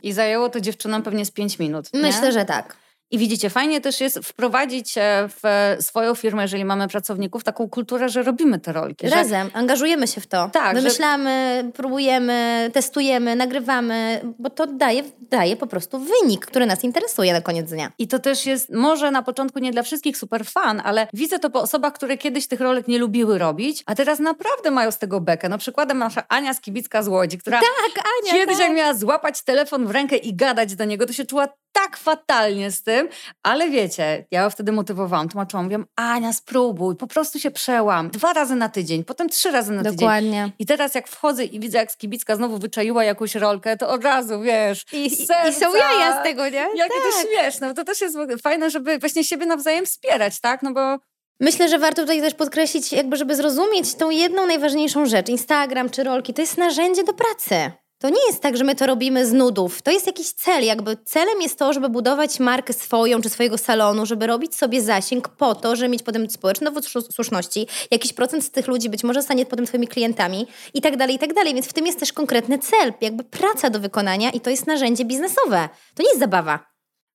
I 0.02 0.12
zajęło 0.12 0.48
to 0.48 0.60
dziewczynom 0.60 1.02
pewnie 1.02 1.24
z 1.24 1.30
5 1.30 1.58
minut. 1.58 1.92
nie? 1.94 2.00
Myślę, 2.00 2.32
że 2.32 2.44
tak. 2.44 2.76
I 3.12 3.18
widzicie, 3.18 3.50
fajnie 3.50 3.80
też 3.80 4.00
jest 4.00 4.18
wprowadzić 4.18 4.98
e, 4.98 5.28
w 5.42 5.76
swoją 5.84 6.14
firmę, 6.14 6.42
jeżeli 6.42 6.64
mamy 6.64 6.88
pracowników, 6.88 7.44
taką 7.44 7.68
kulturę, 7.68 8.08
że 8.08 8.22
robimy 8.22 8.58
te 8.60 8.72
rolki. 8.72 9.08
Że 9.08 9.14
Razem, 9.14 9.50
angażujemy 9.54 10.06
się 10.08 10.20
w 10.20 10.26
to. 10.26 10.50
Tak, 10.52 10.76
że- 10.76 10.82
Wymyślamy, 10.82 11.64
próbujemy, 11.74 12.70
testujemy, 12.74 13.36
nagrywamy, 13.36 14.20
bo 14.38 14.50
to 14.50 14.66
daje, 14.66 15.02
daje 15.20 15.56
po 15.56 15.66
prostu 15.66 15.98
wynik, 15.98 16.46
który 16.46 16.66
nas 16.66 16.84
interesuje 16.84 17.32
na 17.32 17.40
koniec 17.40 17.70
dnia. 17.70 17.92
I 17.98 18.08
to 18.08 18.18
też 18.18 18.46
jest 18.46 18.70
może 18.72 19.10
na 19.10 19.22
początku 19.22 19.58
nie 19.58 19.70
dla 19.72 19.82
wszystkich 19.82 20.16
super 20.16 20.44
fan, 20.46 20.82
ale 20.84 21.06
widzę 21.12 21.38
to 21.38 21.50
po 21.50 21.60
osobach, 21.62 21.92
które 21.92 22.16
kiedyś 22.18 22.46
tych 22.48 22.60
rolek 22.60 22.88
nie 22.88 22.98
lubiły 22.98 23.38
robić, 23.38 23.82
a 23.86 23.94
teraz 23.94 24.18
naprawdę 24.18 24.70
mają 24.70 24.90
z 24.90 24.98
tego 24.98 25.20
bekę. 25.20 25.48
No 25.48 25.58
przykładem 25.58 25.98
nasza 25.98 26.22
Ania 26.28 26.54
Skibicka 26.54 27.02
z 27.02 27.08
Łodzi, 27.08 27.38
która 27.38 27.60
Tak, 27.60 28.04
Ania, 28.22 28.32
kiedyś 28.32 28.56
tak. 28.58 28.66
jak 28.68 28.76
miała 28.76 28.94
złapać 28.94 29.42
telefon 29.42 29.86
w 29.86 29.90
rękę 29.90 30.16
i 30.16 30.34
gadać 30.34 30.74
do 30.74 30.84
niego, 30.84 31.06
to 31.06 31.12
się 31.12 31.24
czuła 31.24 31.48
tak 31.72 31.96
fatalnie 31.96 32.70
z 32.70 32.82
tym, 32.82 33.08
ale 33.42 33.70
wiecie, 33.70 34.26
ja 34.30 34.50
wtedy 34.50 34.72
motywowałam, 34.72 35.28
tłumaczyłam, 35.28 35.64
mówiłam, 35.64 35.86
Ania 35.96 36.32
spróbuj, 36.32 36.96
po 36.96 37.06
prostu 37.06 37.38
się 37.38 37.50
przełam. 37.50 38.10
Dwa 38.10 38.32
razy 38.32 38.54
na 38.54 38.68
tydzień, 38.68 39.04
potem 39.04 39.28
trzy 39.28 39.50
razy 39.50 39.72
na 39.72 39.82
tydzień. 39.82 39.96
Dokładnie. 39.98 40.52
I 40.58 40.66
teraz 40.66 40.94
jak 40.94 41.08
wchodzę 41.08 41.44
i 41.44 41.60
widzę, 41.60 41.78
jak 41.78 41.92
Skibicka 41.92 42.36
znowu 42.36 42.58
wyczaiła 42.58 43.04
jakąś 43.04 43.34
rolkę, 43.34 43.76
to 43.76 43.88
od 43.88 44.04
razu, 44.04 44.40
wiesz, 44.40 44.84
I, 44.92 45.06
i, 45.06 45.26
są 45.52 45.74
jaja 45.76 46.20
z 46.20 46.24
tego, 46.24 46.44
nie? 46.48 46.66
Jakie 46.76 46.94
to 46.94 47.16
Tak. 47.16 47.26
śmieszne. 47.28 47.68
bo 47.68 47.74
To 47.74 47.84
też 47.84 48.00
jest 48.00 48.16
fajne, 48.42 48.70
żeby 48.70 48.98
właśnie 48.98 49.24
siebie 49.24 49.46
nawzajem 49.46 49.86
wspierać, 49.86 50.40
tak? 50.40 50.62
No 50.62 50.72
bo 50.72 50.98
Myślę, 51.42 51.68
że 51.68 51.78
warto 51.78 52.02
tutaj 52.02 52.20
też 52.20 52.34
podkreślić, 52.34 52.92
jakby 52.92 53.16
żeby 53.16 53.36
zrozumieć 53.36 53.94
tą 53.94 54.10
jedną 54.10 54.46
najważniejszą 54.46 55.06
rzecz. 55.06 55.28
Instagram 55.28 55.90
czy 55.90 56.04
rolki 56.04 56.34
to 56.34 56.40
jest 56.40 56.58
narzędzie 56.58 57.04
do 57.04 57.12
pracy. 57.14 57.70
To 58.00 58.08
nie 58.08 58.26
jest 58.26 58.42
tak, 58.42 58.56
że 58.56 58.64
my 58.64 58.74
to 58.74 58.86
robimy 58.86 59.26
z 59.26 59.32
nudów. 59.32 59.82
To 59.82 59.90
jest 59.90 60.06
jakiś 60.06 60.32
cel. 60.32 60.64
Jakby 60.64 60.96
celem 61.04 61.42
jest 61.42 61.58
to, 61.58 61.72
żeby 61.72 61.88
budować 61.88 62.40
markę 62.40 62.72
swoją 62.72 63.22
czy 63.22 63.28
swojego 63.28 63.58
salonu, 63.58 64.06
żeby 64.06 64.26
robić 64.26 64.54
sobie 64.54 64.82
zasięg 64.82 65.28
po 65.28 65.54
to, 65.54 65.76
żeby 65.76 65.88
mieć 65.88 66.02
potem 66.02 66.30
społeczne 66.30 66.72
słuszności. 67.10 67.66
Jakiś 67.90 68.12
procent 68.12 68.44
z 68.44 68.50
tych 68.50 68.66
ludzi 68.66 68.88
być 68.88 69.04
może 69.04 69.22
stanie 69.22 69.46
potem 69.46 69.66
twoimi 69.66 69.88
klientami 69.88 70.46
i 70.74 70.80
tak 70.80 70.96
dalej, 70.96 71.16
i 71.16 71.18
tak 71.18 71.34
dalej. 71.34 71.54
Więc 71.54 71.66
w 71.66 71.72
tym 71.72 71.86
jest 71.86 72.00
też 72.00 72.12
konkretny 72.12 72.58
cel, 72.58 72.92
jakby 73.00 73.24
praca 73.24 73.70
do 73.70 73.80
wykonania 73.80 74.30
i 74.30 74.40
to 74.40 74.50
jest 74.50 74.66
narzędzie 74.66 75.04
biznesowe. 75.04 75.68
To 75.94 76.02
nie 76.02 76.08
jest 76.08 76.20
zabawa. 76.20 76.69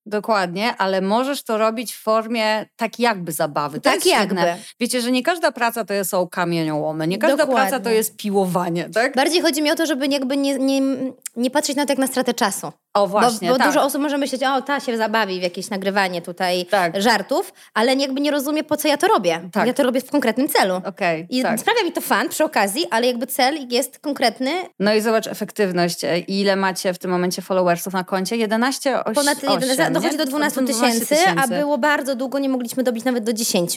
Dokładnie, 0.06 0.74
ale 0.78 1.00
możesz 1.00 1.42
to 1.42 1.58
robić 1.58 1.94
w 1.94 2.02
formie 2.02 2.66
tak 2.76 2.98
jakby 2.98 3.32
zabawy. 3.32 3.80
To 3.80 3.90
Tak 3.90 4.06
jakby. 4.06 4.34
świetne. 4.34 4.58
Wiecie, 4.80 5.00
że 5.00 5.10
nie 5.12 5.22
każda 5.22 5.52
praca 5.52 5.84
to 5.84 6.04
są 6.04 6.28
kamieniołomy, 6.28 7.06
nie 7.06 7.18
każda 7.18 7.36
Dokładnie. 7.36 7.70
praca 7.70 7.84
to 7.84 7.90
jest 7.90 8.16
piłowanie, 8.16 8.88
tak? 8.94 9.14
Bardziej 9.16 9.42
chodzi 9.42 9.62
mi 9.62 9.70
o 9.70 9.74
to, 9.74 9.86
żeby 9.86 10.06
jakby 10.06 10.36
nie, 10.36 10.58
nie, 10.58 10.80
nie 11.36 11.50
patrzeć 11.50 11.76
na 11.76 11.86
to 11.86 11.92
jak 11.92 11.98
na 11.98 12.06
stratę 12.06 12.34
czasu. 12.34 12.72
O 12.94 13.06
właśnie, 13.06 13.48
bo 13.48 13.54
bo 13.54 13.58
tak. 13.58 13.66
dużo 13.66 13.82
osób 13.82 14.02
może 14.02 14.18
myśleć, 14.18 14.42
o 14.42 14.62
ta 14.62 14.80
się 14.80 14.96
zabawi 14.96 15.40
w 15.40 15.42
jakieś 15.42 15.70
nagrywanie 15.70 16.22
tutaj 16.22 16.66
Tak. 16.66 17.02
żartów, 17.02 17.52
ale 17.74 17.94
jakby 17.94 18.20
nie 18.20 18.30
rozumie, 18.30 18.64
po 18.64 18.76
co 18.76 18.88
ja 18.88 18.96
to 18.96 19.08
robię. 19.08 19.40
Tak. 19.52 19.66
Ja 19.66 19.74
to 19.74 19.82
robię 19.82 20.00
w 20.00 20.10
konkretnym 20.10 20.48
celu. 20.48 20.80
Okej, 20.84 21.26
I 21.30 21.42
tak. 21.42 21.60
sprawia 21.60 21.82
mi 21.84 21.92
to 21.92 22.00
fan 22.00 22.28
przy 22.28 22.44
okazji, 22.44 22.86
ale 22.90 23.06
jakby 23.06 23.26
cel 23.26 23.68
jest 23.70 23.98
konkretny. 23.98 24.50
No 24.80 24.94
i 24.94 25.00
zobacz 25.00 25.26
efektywność. 25.26 26.04
E, 26.04 26.18
Ile 26.18 26.56
macie 26.56 26.94
w 26.94 26.98
tym 26.98 27.10
momencie 27.10 27.42
followersów 27.42 27.92
na 27.92 28.04
koncie? 28.04 28.36
11, 28.36 29.04
8, 29.04 29.14
Ponad 29.14 29.42
11, 29.42 29.95
dochodzi 30.00 30.18
do 30.18 30.26
12 30.26 30.66
tysięcy, 30.66 31.16
a 31.36 31.48
było 31.48 31.78
bardzo 31.78 32.14
długo, 32.16 32.38
nie 32.38 32.48
mogliśmy 32.48 32.82
dobić 32.82 33.04
nawet 33.04 33.24
do 33.24 33.32
10. 33.32 33.76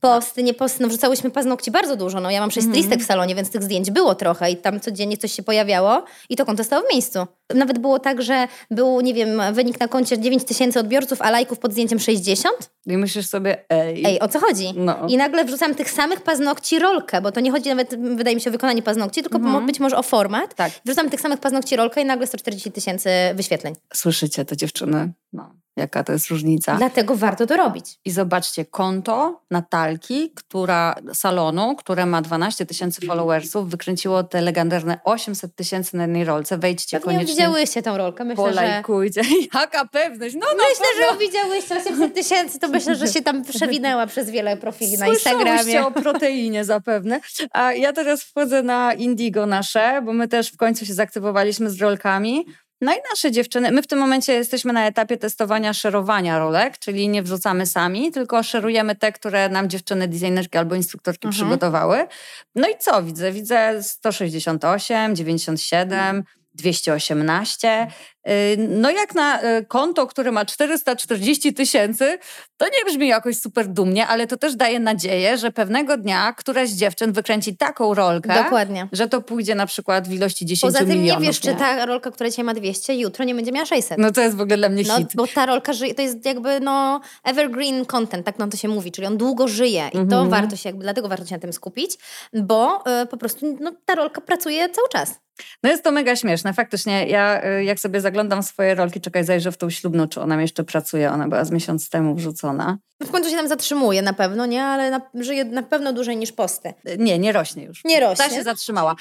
Posty, 0.00 0.42
nie 0.42 0.54
posty, 0.54 0.82
no 0.82 0.88
wrzucałyśmy 0.88 1.30
paznokci 1.30 1.70
bardzo 1.70 1.96
dużo. 1.96 2.20
No 2.20 2.30
ja 2.30 2.40
mam 2.40 2.50
sześć 2.50 2.66
Mhm. 2.66 2.82
listek 2.82 3.02
w 3.02 3.06
salonie, 3.06 3.34
więc 3.34 3.50
tych 3.50 3.62
zdjęć 3.62 3.90
było 3.90 4.14
trochę 4.14 4.50
i 4.50 4.56
tam 4.56 4.80
codziennie 4.80 5.16
coś 5.16 5.32
się 5.32 5.42
pojawiało 5.42 6.04
i 6.28 6.36
to 6.36 6.46
konto 6.46 6.64
stało 6.64 6.86
w 6.86 6.92
miejscu. 6.92 7.26
Nawet 7.54 7.78
było 7.78 7.98
tak, 7.98 8.22
że 8.22 8.48
był, 8.70 9.00
nie 9.00 9.14
wiem, 9.14 9.42
wynik 9.52 9.80
na 9.80 9.88
koncie 9.88 10.18
9 10.18 10.44
tysięcy 10.44 10.80
odbiorców, 10.80 11.22
a 11.22 11.30
lajków 11.30 11.58
pod 11.58 11.72
zdjęciem 11.72 11.98
60. 11.98 12.70
I 12.86 12.96
myślisz 12.96 13.26
sobie, 13.26 13.64
ej, 13.70 14.02
Ej, 14.06 14.20
o 14.20 14.28
co 14.28 14.40
chodzi? 14.40 14.72
No. 14.76 14.96
I 15.08 15.16
nagle 15.16 15.44
wrzucam 15.44 15.74
tych 15.74 15.90
samych 15.90 16.20
paznokci 16.20 16.78
rolkę, 16.78 17.20
bo 17.20 17.32
to 17.32 17.40
nie 17.40 17.50
chodzi 17.50 17.68
nawet, 17.68 18.14
wydaje 18.16 18.36
mi 18.36 18.42
się, 18.42 18.50
o 18.50 18.52
wykonanie 18.52 18.82
paznokci, 18.82 19.22
tylko 19.22 19.38
mo- 19.38 19.60
być 19.60 19.80
może 19.80 19.96
o 19.96 20.02
format. 20.02 20.50
Mhm. 20.50 20.56
Tak. 20.56 20.80
Wrzucam 20.84 21.10
tych 21.10 21.20
samych 21.20 21.40
paznokci 21.40 21.76
rolkę 21.76 22.00
i 22.00 22.04
nagle 22.04 22.26
140 22.26 22.72
tysięcy 22.72 23.10
wyświetleń. 23.34 23.74
słyszycie 23.94 24.44
to 24.44 24.56
dziewczyny? 24.56 25.12
No, 25.32 25.54
jaka 25.76 26.04
to 26.04 26.12
jest 26.12 26.28
różnica. 26.28 26.76
Dlatego 26.76 27.16
warto 27.16 27.46
to 27.46 27.56
robić. 27.56 27.98
I 28.04 28.10
zobaczcie, 28.10 28.64
konto 28.64 29.42
Natalki, 29.50 30.32
która 30.34 30.94
salonu, 31.14 31.76
które 31.76 32.06
ma 32.06 32.22
12 32.22 32.66
tysięcy 32.66 33.06
followersów, 33.06 33.70
wykręciło 33.70 34.22
te 34.22 34.40
legendarne 34.40 35.00
800 35.04 35.56
tysięcy 35.56 35.96
na 35.96 36.02
jednej 36.02 36.24
rolce. 36.24 36.58
Wejdźcie 36.58 37.00
Pewnie 37.00 37.14
koniecznie, 37.14 37.34
widziałyście 37.34 37.82
tą 37.82 37.96
rolkę. 37.96 38.24
Myślę, 38.24 38.44
że... 38.44 38.50
polajkujcie. 38.50 39.22
Jaka 39.54 39.84
pewność! 39.84 40.34
No, 40.34 40.46
no 40.58 40.64
Myślę, 40.70 40.86
że 40.98 41.06
ją 41.06 41.18
widziałyście 41.18 41.76
800 41.76 42.14
tysięcy, 42.14 42.58
to 42.58 42.68
myślę, 42.68 42.94
że 42.94 43.08
się 43.08 43.22
tam 43.22 43.44
przewinęła 43.44 44.06
przez 44.06 44.30
wiele 44.30 44.56
profili 44.56 44.98
na 44.98 45.08
Instagramie. 45.08 45.86
o 45.86 45.90
proteinie 45.90 46.64
zapewne. 46.64 47.20
A 47.52 47.72
ja 47.72 47.92
teraz 47.92 48.22
wchodzę 48.22 48.62
na 48.62 48.94
Indigo 48.94 49.46
nasze, 49.46 50.02
bo 50.04 50.12
my 50.12 50.28
też 50.28 50.52
w 50.52 50.56
końcu 50.56 50.86
się 50.86 50.94
zaktywowaliśmy 50.94 51.70
z 51.70 51.80
rolkami. 51.80 52.46
No 52.80 52.92
i 52.92 52.96
nasze 53.10 53.30
dziewczyny, 53.32 53.72
my 53.72 53.82
w 53.82 53.86
tym 53.86 53.98
momencie 53.98 54.32
jesteśmy 54.32 54.72
na 54.72 54.86
etapie 54.86 55.16
testowania 55.16 55.72
szerowania 55.72 56.38
rolek, 56.38 56.78
czyli 56.78 57.08
nie 57.08 57.22
wrzucamy 57.22 57.66
sami, 57.66 58.12
tylko 58.12 58.42
szerujemy 58.42 58.96
te, 58.96 59.12
które 59.12 59.48
nam 59.48 59.68
dziewczyny 59.68 60.08
designerki 60.08 60.58
albo 60.58 60.74
instruktorki 60.74 61.26
Mhm. 61.28 61.32
przygotowały. 61.48 62.06
No 62.54 62.68
i 62.68 62.78
co 62.78 63.02
widzę? 63.02 63.32
Widzę 63.32 63.82
168, 63.82 65.16
97, 65.16 66.24
218. 66.54 67.86
Yy, 68.26 68.32
No 68.68 68.90
jak 68.90 69.14
na 69.14 69.42
y, 69.44 69.64
konto, 69.64 70.06
które 70.06 70.32
ma 70.32 70.44
440 70.44 71.54
tysięcy, 71.54 72.18
to 72.56 72.66
nie 72.66 72.84
brzmi 72.92 73.08
jakoś 73.08 73.36
super 73.40 73.68
dumnie, 73.68 74.06
ale 74.06 74.26
to 74.26 74.36
też 74.36 74.56
daje 74.56 74.80
nadzieję, 74.80 75.38
że 75.38 75.50
pewnego 75.52 75.96
dnia 75.96 76.32
któraś 76.32 76.68
z 76.68 76.76
dziewczyn 76.76 77.12
wykręci 77.12 77.56
taką 77.56 77.94
rolkę, 77.94 78.42
Dokładnie. 78.44 78.88
że 78.92 79.08
to 79.08 79.22
pójdzie 79.22 79.54
na 79.54 79.66
przykład 79.66 80.08
w 80.08 80.12
ilości 80.12 80.46
10 80.46 80.60
Poza 80.72 80.78
tym 80.78 80.88
nie 80.88 80.96
milionów. 80.96 81.22
wiesz, 81.22 81.40
czy 81.40 81.54
ta 81.54 81.86
rolka, 81.86 82.10
która 82.10 82.30
dzisiaj 82.30 82.44
ma 82.44 82.54
200, 82.54 82.94
jutro 82.94 83.24
nie 83.24 83.34
będzie 83.34 83.52
miała 83.52 83.66
600. 83.66 83.98
No 83.98 84.12
to 84.12 84.20
jest 84.20 84.36
w 84.36 84.40
ogóle 84.40 84.56
dla 84.56 84.68
mnie 84.68 84.82
No, 84.88 84.96
hit. 84.96 85.08
bo 85.14 85.26
ta 85.26 85.46
rolka 85.46 85.72
żyje, 85.72 85.94
to 85.94 86.02
jest 86.02 86.24
jakby 86.24 86.60
no 86.60 87.00
evergreen 87.24 87.84
content, 87.86 88.26
tak 88.26 88.38
nam 88.38 88.50
to 88.50 88.56
się 88.56 88.68
mówi, 88.68 88.92
czyli 88.92 89.06
on 89.06 89.16
długo 89.16 89.48
żyje 89.48 89.88
i 89.88 89.92
to 89.92 90.00
Mhm. 90.00 90.28
warto 90.30 90.56
się, 90.56 90.68
jakby 90.68 90.82
dlatego 90.82 91.08
warto 91.08 91.26
się 91.26 91.34
na 91.34 91.40
tym 91.40 91.52
skupić, 91.52 91.96
bo 92.32 92.82
y, 93.02 93.06
po 93.06 93.16
prostu 93.16 93.56
no, 93.60 93.72
ta 93.84 93.94
rolka 93.94 94.20
pracuje 94.20 94.68
cały 94.68 94.88
czas. 94.88 95.14
No 95.62 95.70
jest 95.70 95.84
to 95.84 95.92
mega 95.92 96.16
śmieszne, 96.16 96.52
faktycznie. 96.52 97.06
Ja 97.06 97.44
y, 97.44 97.64
jak 97.64 97.80
sobie 97.80 98.00
zaglądam 98.00 98.42
swoje 98.42 98.74
rolki, 98.74 99.00
czekaj, 99.00 99.24
zajrzę 99.24 99.52
w 99.52 99.56
tą 99.56 99.70
ślubną, 99.70 100.08
czy 100.08 100.20
ona 100.20 100.40
jeszcze 100.42 100.64
pracuje. 100.64 101.10
Ona 101.10 101.28
była 101.28 101.44
z 101.44 101.50
miesiąc 101.50 101.90
temu 101.90 102.14
wrzucona. 102.14 102.78
W 103.02 103.10
końcu 103.10 103.30
się 103.30 103.36
tam 103.36 103.48
zatrzymuje 103.48 104.02
na 104.02 104.12
pewno, 104.12 104.46
nie? 104.46 104.64
Ale 104.64 104.90
na, 104.90 105.00
żyje 105.14 105.44
na 105.44 105.62
pewno 105.62 105.92
dłużej 105.92 106.16
niż 106.16 106.32
posty. 106.32 106.74
Nie, 106.98 107.18
nie 107.18 107.32
rośnie 107.32 107.64
już. 107.64 107.84
Nie 107.84 108.00
rośnie. 108.00 108.24
Ta 108.24 108.34
się 108.34 108.42
zatrzymała. 108.42 108.96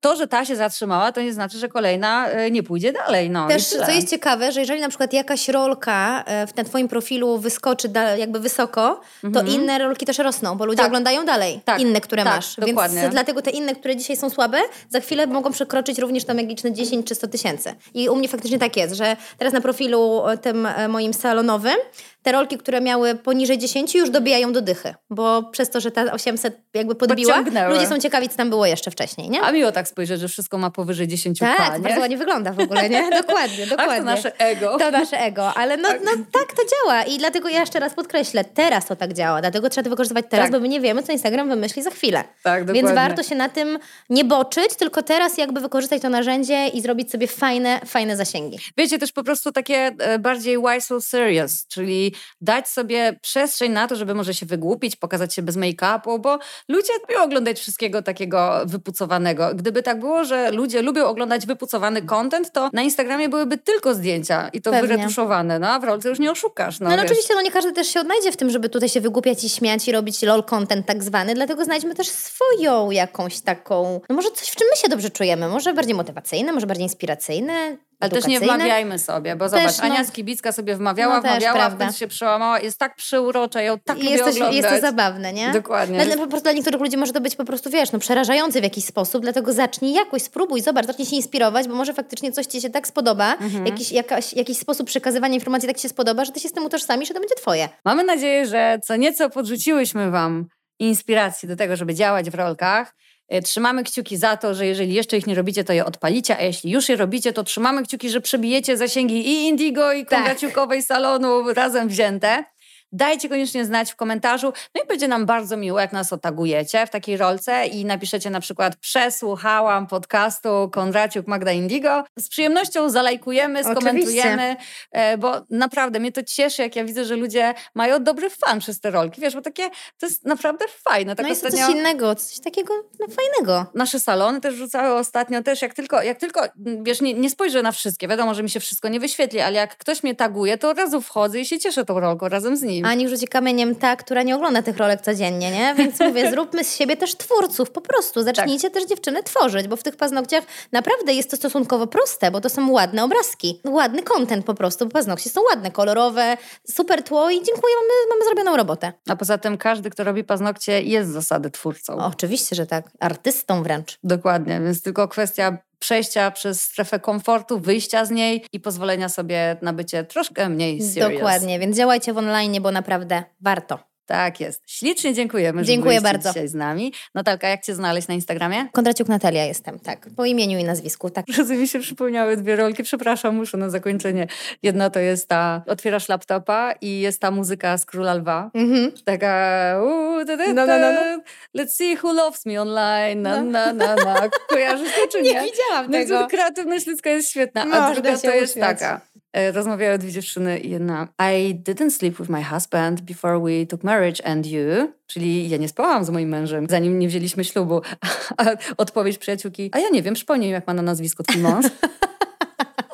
To, 0.00 0.16
że 0.16 0.26
ta 0.26 0.44
się 0.44 0.56
zatrzymała, 0.56 1.12
to 1.12 1.20
nie 1.20 1.32
znaczy, 1.32 1.58
że 1.58 1.68
kolejna 1.68 2.28
e, 2.28 2.50
nie 2.50 2.62
pójdzie 2.62 2.92
dalej. 2.92 3.30
No, 3.30 3.48
Też, 3.48 3.66
co 3.66 3.90
jest 3.90 4.10
ciekawe, 4.10 4.52
że 4.52 4.60
jeżeli 4.60 4.80
na 4.80 4.88
przykład 4.88 5.12
jakaś 5.12 5.48
rolka 5.48 6.24
e, 6.26 6.46
w 6.46 6.56
na 6.56 6.64
twoim 6.64 6.88
profilu 6.88 7.38
wyskoczy 7.38 7.88
da, 7.88 8.16
jakby 8.16 8.40
wysoko, 8.40 9.00
mhm. 9.24 9.46
to 9.46 9.52
inne 9.52 9.78
rolki 9.78 10.06
też 10.06 10.18
rosną, 10.18 10.56
bo 10.56 10.64
ludzie 10.64 10.76
tak. 10.76 10.86
oglądają 10.86 11.24
dalej 11.24 11.60
tak. 11.64 11.80
inne, 11.80 12.00
które 12.00 12.24
tak, 12.24 12.34
masz. 12.34 12.56
Dokładnie. 12.56 13.00
Więc 13.00 13.14
dlatego 13.14 13.42
te 13.42 13.50
inne, 13.50 13.74
które 13.74 13.96
dzisiaj 13.96 14.16
są 14.16 14.30
słabe, 14.30 14.58
za 14.88 15.00
chwilę 15.00 15.26
mogą 15.26 15.52
przekroczyć 15.52 15.98
również 15.98 16.24
to 16.24 16.34
magiczne 16.34 16.72
10 16.72 17.06
czy 17.06 17.14
100 17.14 17.28
tysięcy. 17.28 17.74
I 17.94 18.08
u 18.08 18.16
mnie 18.16 18.28
faktycznie 18.28 18.58
tak 18.58 18.76
jest, 18.76 18.94
że 18.94 19.16
teraz 19.38 19.54
na 19.54 19.60
profilu 19.60 20.28
e, 20.28 20.38
tym 20.38 20.68
moim 20.88 21.14
salonowym 21.14 21.76
te 22.22 22.32
rolki, 22.32 22.58
które 22.58 22.80
miały 22.80 23.14
poniżej 23.14 23.58
10 23.58 23.94
już 23.94 24.10
dobijają 24.10 24.52
do 24.52 24.60
dychy, 24.60 24.94
bo 25.10 25.42
przez 25.42 25.70
to, 25.70 25.80
że 25.80 25.90
ta 25.90 26.12
800 26.12 26.60
jakby 26.74 26.94
podbiła, 26.94 27.44
ludzie 27.68 27.86
są 27.86 27.98
ciekawi, 27.98 28.28
co 28.28 28.36
tam 28.36 28.50
było 28.50 28.66
jeszcze 28.66 28.90
wcześniej, 28.90 29.30
nie? 29.30 29.42
A 29.42 29.52
miło 29.52 29.72
tak 29.72 29.88
spojrzeć, 29.88 30.20
że 30.20 30.28
wszystko 30.28 30.58
ma 30.58 30.70
powyżej 30.70 31.08
10 31.08 31.38
Tak, 31.38 31.56
K, 31.56 31.70
to 31.70 31.80
bardzo 31.80 32.00
ładnie 32.00 32.16
wygląda 32.16 32.52
w 32.52 32.60
ogóle, 32.60 32.88
nie? 32.88 33.10
Dokładnie, 33.22 33.66
dokładnie. 33.66 33.96
to 33.96 34.04
nasze 34.04 34.40
ego. 34.40 34.78
To 34.78 34.90
nasze 34.90 35.20
ego, 35.20 35.54
ale 35.54 35.76
no, 35.76 35.88
no 36.04 36.10
tak 36.32 36.52
to 36.52 36.62
działa 36.70 37.02
i 37.02 37.18
dlatego 37.18 37.48
ja 37.48 37.60
jeszcze 37.60 37.80
raz 37.80 37.94
podkreślę, 37.94 38.44
teraz 38.44 38.86
to 38.86 38.96
tak 38.96 39.12
działa, 39.12 39.40
dlatego 39.40 39.70
trzeba 39.70 39.84
to 39.84 39.90
wykorzystywać 39.90 40.24
teraz, 40.30 40.44
tak. 40.44 40.52
bo 40.52 40.60
my 40.60 40.68
nie 40.68 40.80
wiemy, 40.80 41.02
co 41.02 41.12
Instagram 41.12 41.48
wymyśli 41.48 41.82
za 41.82 41.90
chwilę. 41.90 42.24
Tak, 42.42 42.64
dokładnie. 42.64 42.82
Więc 42.82 42.94
warto 42.94 43.22
się 43.22 43.34
na 43.34 43.48
tym 43.48 43.78
nie 44.10 44.24
boczyć, 44.24 44.76
tylko 44.78 45.02
teraz 45.02 45.38
jakby 45.38 45.60
wykorzystać 45.60 46.02
to 46.02 46.08
narzędzie 46.08 46.68
i 46.68 46.80
zrobić 46.80 47.10
sobie 47.10 47.26
fajne, 47.26 47.80
fajne 47.86 48.16
zasięgi. 48.16 48.58
Wiecie, 48.76 48.98
też 48.98 49.12
po 49.12 49.24
prostu 49.24 49.52
takie 49.52 49.76
e, 49.98 50.18
bardziej 50.18 50.58
why 50.58 50.80
so 50.80 51.00
serious, 51.00 51.66
czyli 51.66 52.09
dać 52.40 52.68
sobie 52.68 52.80
sobie 52.80 53.18
przestrzeń 53.22 53.72
na 53.72 53.88
to, 53.88 53.96
żeby 53.96 54.14
może 54.14 54.34
się 54.34 54.46
wygłupić, 54.46 54.96
pokazać 54.96 55.34
się 55.34 55.42
bez 55.42 55.56
make-upu, 55.56 56.20
bo 56.20 56.38
ludzie 56.68 56.92
lubią 57.08 57.22
oglądać 57.22 57.60
wszystkiego 57.60 58.02
takiego 58.02 58.62
wypucowanego. 58.64 59.54
Gdyby 59.54 59.82
tak 59.82 60.00
było, 60.00 60.24
że 60.24 60.50
ludzie 60.50 60.82
lubią 60.82 61.04
oglądać 61.04 61.46
wypucowany 61.46 62.02
content, 62.02 62.52
to 62.52 62.70
na 62.72 62.82
Instagramie 62.82 63.28
byłyby 63.28 63.58
tylko 63.58 63.94
zdjęcia 63.94 64.48
i 64.52 64.62
to 64.62 64.70
Pewnie. 64.70 64.88
wyretuszowane, 64.88 65.58
no 65.58 65.68
a 65.68 65.78
w 65.78 65.84
rolce 65.84 66.08
już 66.08 66.18
nie 66.18 66.30
oszukasz. 66.30 66.80
No, 66.80 66.90
no, 66.90 66.96
no 66.96 67.02
oczywiście, 67.02 67.34
no 67.34 67.42
nie 67.42 67.50
każdy 67.50 67.72
też 67.72 67.88
się 67.88 68.00
odnajdzie 68.00 68.32
w 68.32 68.36
tym, 68.36 68.50
żeby 68.50 68.68
tutaj 68.68 68.88
się 68.88 69.00
wygłupiać 69.00 69.44
i 69.44 69.48
śmiać 69.48 69.88
i 69.88 69.92
robić 69.92 70.22
lol 70.22 70.44
content 70.44 70.86
tak 70.86 71.02
zwany, 71.02 71.34
dlatego 71.34 71.64
znajdźmy 71.64 71.94
też 71.94 72.08
swoją 72.08 72.90
jakąś 72.90 73.40
taką, 73.40 74.00
no 74.08 74.16
może 74.16 74.30
coś, 74.30 74.48
w 74.48 74.56
czym 74.56 74.66
my 74.70 74.76
się 74.76 74.88
dobrze 74.88 75.10
czujemy, 75.10 75.48
może 75.48 75.74
bardziej 75.74 75.94
motywacyjne, 75.94 76.52
może 76.52 76.66
bardziej 76.66 76.84
inspiracyjne, 76.84 77.76
ale 78.00 78.10
też 78.10 78.26
nie 78.26 78.40
wmawiajmy 78.40 78.98
sobie, 78.98 79.36
bo 79.36 79.48
zobacz, 79.48 79.66
też, 79.66 79.78
no, 79.78 79.84
Ania 79.84 80.04
Skibicka 80.04 80.52
sobie 80.52 80.76
wmawiała, 80.76 81.14
no 81.14 81.20
wmawiała, 81.20 81.60
a 81.60 81.70
wtedy 81.70 81.92
się 81.92 82.06
przełamała. 82.06 82.60
Jest 82.60 82.78
tak 82.78 82.96
przeurocza, 82.96 83.62
ją 83.62 83.78
tak 83.78 83.98
I 83.98 84.00
lubię 84.00 84.10
jest 84.10 84.24
to, 84.24 84.30
oglądać. 84.30 84.56
Jest 84.56 84.68
to 84.68 84.80
zabawne, 84.80 85.32
nie? 85.32 85.50
Dokładnie. 85.50 86.06
Dla, 86.06 86.16
po 86.16 86.26
prostu 86.26 86.42
dla 86.42 86.52
niektórych 86.52 86.80
ludzi 86.80 86.96
może 86.96 87.12
to 87.12 87.20
być 87.20 87.36
po 87.36 87.44
prostu, 87.44 87.70
wiesz, 87.70 87.92
no 87.92 87.98
przerażające 87.98 88.60
w 88.60 88.64
jakiś 88.64 88.84
sposób, 88.84 89.22
dlatego 89.22 89.52
zacznij 89.52 89.92
jakoś, 89.92 90.22
spróbuj, 90.22 90.60
zobacz, 90.60 90.86
zacznij 90.86 91.06
się 91.06 91.16
inspirować, 91.16 91.68
bo 91.68 91.74
może 91.74 91.94
faktycznie 91.94 92.32
coś 92.32 92.46
ci 92.46 92.60
się 92.60 92.70
tak 92.70 92.86
spodoba, 92.86 93.32
mhm. 93.32 93.66
jakiś, 93.66 93.92
jakaś, 93.92 94.32
jakiś 94.32 94.58
sposób 94.58 94.86
przekazywania 94.86 95.34
informacji 95.34 95.68
tak 95.68 95.76
ci 95.76 95.82
się 95.82 95.88
spodoba, 95.88 96.24
że 96.24 96.32
ty 96.32 96.40
się 96.40 96.48
z 96.48 96.52
tym 96.52 96.64
utożsamisz, 96.64 97.08
że 97.08 97.14
to 97.14 97.20
będzie 97.20 97.34
twoje. 97.34 97.68
Mamy 97.84 98.04
nadzieję, 98.04 98.46
że 98.46 98.78
co 98.84 98.96
nieco 98.96 99.30
podrzuciłyśmy 99.30 100.10
wam 100.10 100.46
inspiracji 100.78 101.48
do 101.48 101.56
tego, 101.56 101.76
żeby 101.76 101.94
działać 101.94 102.30
w 102.30 102.34
rolkach. 102.34 102.94
E, 103.30 103.42
trzymamy 103.42 103.84
kciuki 103.84 104.16
za 104.16 104.36
to, 104.36 104.54
że 104.54 104.66
jeżeli 104.66 104.94
jeszcze 104.94 105.16
ich 105.16 105.26
nie 105.26 105.34
robicie, 105.34 105.64
to 105.64 105.72
je 105.72 105.84
odpalicie, 105.84 106.36
a 106.36 106.42
jeśli 106.42 106.70
już 106.70 106.88
je 106.88 106.96
robicie, 106.96 107.32
to 107.32 107.44
trzymamy 107.44 107.82
kciuki, 107.82 108.10
że 108.10 108.20
przebijecie 108.20 108.76
zasięgi 108.76 109.28
i 109.28 109.48
Indigo, 109.48 109.92
i 109.92 110.06
Kongaciukowej 110.06 110.78
tak. 110.78 110.86
salonu 110.86 111.54
razem 111.54 111.88
wzięte. 111.88 112.44
Dajcie 112.92 113.28
koniecznie 113.28 113.64
znać 113.64 113.92
w 113.92 113.96
komentarzu. 113.96 114.52
No 114.74 114.82
i 114.84 114.86
będzie 114.86 115.08
nam 115.08 115.26
bardzo 115.26 115.56
miło, 115.56 115.80
jak 115.80 115.92
nas 115.92 116.12
otagujecie 116.12 116.86
w 116.86 116.90
takiej 116.90 117.16
rolce 117.16 117.66
i 117.66 117.84
napiszecie 117.84 118.30
na 118.30 118.40
przykład 118.40 118.76
przesłuchałam 118.76 119.86
podcastu 119.86 120.70
Konraciuk 120.72 121.26
Magda 121.26 121.52
Indigo. 121.52 122.04
Z 122.18 122.28
przyjemnością 122.28 122.90
zalajkujemy, 122.90 123.64
skomentujemy, 123.64 124.56
Oczywiście. 124.56 125.18
Bo 125.18 125.32
naprawdę 125.50 126.00
mnie 126.00 126.12
to 126.12 126.22
cieszy, 126.22 126.62
jak 126.62 126.76
ja 126.76 126.84
widzę, 126.84 127.04
że 127.04 127.16
ludzie 127.16 127.54
mają 127.74 128.04
dobry 128.04 128.30
fan 128.30 128.58
przez 128.58 128.80
te 128.80 128.90
rolki. 128.90 129.20
Wiesz, 129.20 129.34
bo 129.34 129.42
takie, 129.42 129.70
to 129.98 130.06
jest 130.06 130.24
naprawdę 130.24 130.64
fajne. 130.88 131.16
Tak 131.16 131.24
no 131.24 131.30
jest 131.30 131.44
ostatnio... 131.44 131.66
coś 131.66 131.76
innego, 131.76 132.14
coś 132.14 132.40
takiego 132.40 132.74
no, 133.00 133.06
fajnego. 133.06 133.66
Nasze 133.74 134.00
salony 134.00 134.40
też 134.40 134.54
rzucały 134.54 134.94
ostatnio 134.94 135.42
też, 135.42 135.62
jak 135.62 135.74
tylko, 135.74 136.02
jak 136.02 136.18
tylko 136.18 136.40
wiesz, 136.82 137.00
nie, 137.00 137.14
nie 137.14 137.30
spojrzę 137.30 137.62
na 137.62 137.72
wszystkie, 137.72 138.08
wiadomo, 138.08 138.34
że 138.34 138.42
mi 138.42 138.50
się 138.50 138.60
wszystko 138.60 138.88
nie 138.88 139.00
wyświetli, 139.00 139.40
ale 139.40 139.54
jak 139.54 139.76
ktoś 139.76 140.02
mnie 140.02 140.14
taguje, 140.14 140.58
to 140.58 140.70
od 140.70 140.78
razu 140.78 141.00
wchodzę 141.00 141.40
i 141.40 141.46
się 141.46 141.58
cieszę 141.58 141.84
tą 141.84 142.00
rolką 142.00 142.28
razem 142.28 142.56
z 142.56 142.62
nim. 142.62 142.79
Ani 142.84 143.08
rzuci 143.08 143.28
kamieniem 143.28 143.74
ta, 143.74 143.96
która 143.96 144.22
nie 144.22 144.36
ogląda 144.36 144.62
tych 144.62 144.76
rolek 144.76 145.00
codziennie, 145.00 145.50
nie? 145.50 145.74
Więc 145.74 146.00
mówię, 146.00 146.30
zróbmy 146.32 146.64
z 146.64 146.76
siebie 146.76 146.96
też 146.96 147.16
twórców, 147.16 147.70
po 147.70 147.80
prostu. 147.80 148.22
Zacznijcie 148.22 148.70
tak. 148.70 148.74
też 148.74 148.88
dziewczyny 148.88 149.22
tworzyć, 149.22 149.68
bo 149.68 149.76
w 149.76 149.82
tych 149.82 149.96
paznokciach 149.96 150.44
naprawdę 150.72 151.12
jest 151.12 151.30
to 151.30 151.36
stosunkowo 151.36 151.86
proste, 151.86 152.30
bo 152.30 152.40
to 152.40 152.48
są 152.48 152.70
ładne 152.70 153.04
obrazki. 153.04 153.60
Ładny 153.64 154.02
content 154.02 154.46
po 154.46 154.54
prostu, 154.54 154.86
bo 154.86 154.92
paznokcie 154.92 155.30
są 155.30 155.40
ładne, 155.50 155.70
kolorowe, 155.70 156.36
super 156.70 157.02
tło 157.02 157.30
i 157.30 157.34
dziękuję, 157.34 157.74
mamy, 157.76 158.08
mamy 158.10 158.24
zrobioną 158.24 158.56
robotę. 158.56 158.92
A 159.08 159.16
poza 159.16 159.38
tym 159.38 159.58
każdy, 159.58 159.90
kto 159.90 160.04
robi 160.04 160.24
paznokcie 160.24 160.82
jest 160.82 161.10
z 161.10 161.12
zasady 161.12 161.50
twórcą. 161.50 161.98
O, 161.98 162.06
oczywiście, 162.06 162.56
że 162.56 162.66
tak. 162.66 162.90
Artystą 163.00 163.62
wręcz. 163.62 163.98
Dokładnie, 164.04 164.60
więc 164.60 164.82
tylko 164.82 165.08
kwestia 165.08 165.58
przejścia 165.80 166.30
przez 166.30 166.62
strefę 166.62 167.00
komfortu, 167.00 167.60
wyjścia 167.60 168.04
z 168.04 168.10
niej 168.10 168.44
i 168.52 168.60
pozwolenia 168.60 169.08
sobie 169.08 169.56
na 169.62 169.72
bycie 169.72 170.04
troszkę 170.04 170.48
mniej 170.48 170.82
serious. 170.82 171.12
Dokładnie, 171.12 171.58
więc 171.58 171.76
działajcie 171.76 172.12
w 172.12 172.18
online, 172.18 172.62
bo 172.62 172.70
naprawdę 172.72 173.24
warto. 173.40 173.89
Tak 174.06 174.40
jest. 174.40 174.62
Ślicznie 174.66 175.14
dziękujemy, 175.14 175.64
Dziękuję 175.64 175.94
że 175.94 176.00
bardzo. 176.00 176.28
dzisiaj 176.28 176.48
z 176.48 176.54
nami. 176.54 176.92
Natalka, 177.14 177.48
jak 177.48 177.64
Cię 177.64 177.74
znaleźć 177.74 178.08
na 178.08 178.14
Instagramie? 178.14 178.68
Kondraciuk 178.72 179.08
Natalia 179.08 179.44
jestem, 179.44 179.78
tak. 179.78 180.06
Po 180.16 180.24
imieniu 180.24 180.58
i 180.58 180.64
nazwisku, 180.64 181.10
tak. 181.10 181.26
Że 181.36 181.44
mi 181.44 181.68
się 181.68 181.80
przypomniały 181.80 182.36
dwie 182.36 182.56
rolki. 182.56 182.82
Przepraszam, 182.82 183.36
muszę 183.36 183.56
na 183.56 183.70
zakończenie. 183.70 184.26
Jedna 184.62 184.90
to 184.90 185.00
jest 185.00 185.28
ta, 185.28 185.62
otwierasz 185.66 186.08
laptopa 186.08 186.72
i 186.80 187.00
jest 187.00 187.20
ta 187.20 187.30
muzyka 187.30 187.78
z 187.78 187.86
Króla 187.86 188.14
Lwa. 188.14 188.50
Mhm. 188.54 188.92
Taka 189.04 189.76
uu, 189.82 190.24
da, 190.24 190.36
da, 190.36 190.46
no, 190.46 190.66
no, 190.66 190.78
no, 190.78 190.92
no. 190.92 191.22
Let's 191.62 191.70
see 191.70 191.96
who 192.02 192.12
loves 192.12 192.46
me 192.46 192.62
online. 192.62 193.22
Na, 193.22 193.42
no. 193.42 193.50
na, 193.50 193.72
na, 193.72 193.96
na. 193.96 194.28
Kojarzysz 194.48 194.94
to 194.94 195.08
czy 195.12 195.22
nie? 195.22 195.34
Nie 195.34 195.40
widziałam 195.40 195.86
no, 195.86 195.92
tego. 195.92 196.26
Kreatywność 196.26 196.86
ludzka 196.86 197.10
jest 197.10 197.30
świetna. 197.30 197.62
A 197.72 197.92
druga 197.94 198.18
to 198.18 198.30
jest 198.34 198.60
taka. 198.60 199.00
E, 199.32 199.52
rozmawiały 199.52 199.98
dwie 199.98 200.12
dziewczyny 200.12 200.58
i 200.58 200.70
jedna 200.70 201.08
I 201.18 201.54
didn't 201.54 201.90
sleep 201.90 202.18
with 202.18 202.30
my 202.30 202.44
husband 202.44 203.00
before 203.00 203.40
we 203.40 203.66
took 203.66 203.84
marriage 203.84 204.26
and 204.26 204.46
you, 204.46 204.92
czyli 205.06 205.50
ja 205.50 205.56
nie 205.56 205.68
spałam 205.68 206.04
z 206.04 206.10
moim 206.10 206.28
mężem, 206.28 206.66
zanim 206.70 206.98
nie 206.98 207.08
wzięliśmy 207.08 207.44
ślubu. 207.44 207.80
A 208.38 208.44
odpowiedź 208.76 209.18
przyjaciółki, 209.18 209.70
a 209.72 209.78
ja 209.78 209.88
nie 209.88 210.02
wiem, 210.02 210.14
przypomnij 210.14 210.48
mi, 210.48 210.52
jak 210.52 210.66
ma 210.66 210.74
na 210.74 210.82
nazwisko 210.82 211.22
twój 211.22 211.42
mąż. 211.42 211.66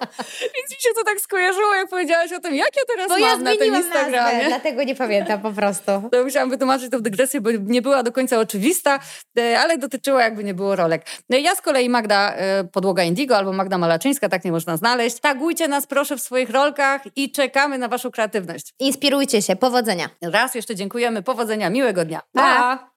Więc 0.56 0.70
mi 0.70 0.80
się 0.80 0.88
to 0.94 1.04
tak 1.04 1.20
skojarzyło, 1.20 1.74
jak 1.74 1.88
powiedziałaś 1.88 2.32
o 2.32 2.40
tym, 2.40 2.54
jak 2.54 2.76
ja 2.76 2.82
teraz 2.88 3.08
bo 3.08 3.18
mam 3.18 3.20
ja 3.20 3.36
na 3.36 3.56
tym 3.56 3.74
Instagramie. 3.74 4.32
Nazwę, 4.32 4.48
dlatego 4.48 4.82
nie 4.82 4.94
pamiętam 4.94 5.40
po 5.40 5.52
prostu. 5.52 5.92
To 6.12 6.24
musiałam 6.24 6.50
wytłumaczyć 6.50 6.90
tę 6.90 7.00
dygresję, 7.00 7.40
bo 7.40 7.50
nie 7.50 7.82
była 7.82 8.02
do 8.02 8.12
końca 8.12 8.38
oczywista, 8.38 8.98
e, 9.38 9.60
ale 9.60 9.78
dotyczyła 9.78 10.22
jakby 10.22 10.44
nie 10.44 10.54
było 10.54 10.76
rolek. 10.76 11.06
No 11.30 11.38
ja 11.38 11.54
z 11.54 11.62
kolei 11.62 11.88
Magda 11.88 12.34
e, 12.34 12.64
Podłoga 12.64 13.02
Indigo 13.02 13.36
albo 13.36 13.52
Magda 13.52 13.78
Malaczyńska, 13.78 14.28
tak 14.28 14.44
nie 14.44 14.52
można 14.52 14.76
znaleźć. 14.76 15.20
Tagujcie 15.20 15.68
nas 15.68 15.86
proszę 15.86 16.16
w 16.16 16.20
swoich 16.20 16.50
rolkach 16.50 17.02
i 17.16 17.32
czekamy 17.32 17.78
na 17.78 17.88
waszą 17.88 18.10
kreatywność. 18.10 18.74
Inspirujcie 18.78 19.42
się. 19.42 19.56
Powodzenia. 19.56 20.08
Raz 20.22 20.54
jeszcze 20.54 20.74
dziękujemy. 20.74 21.22
Powodzenia. 21.22 21.70
Miłego 21.70 22.04
dnia. 22.04 22.20
Pa! 22.32 22.42
pa. 22.42 22.90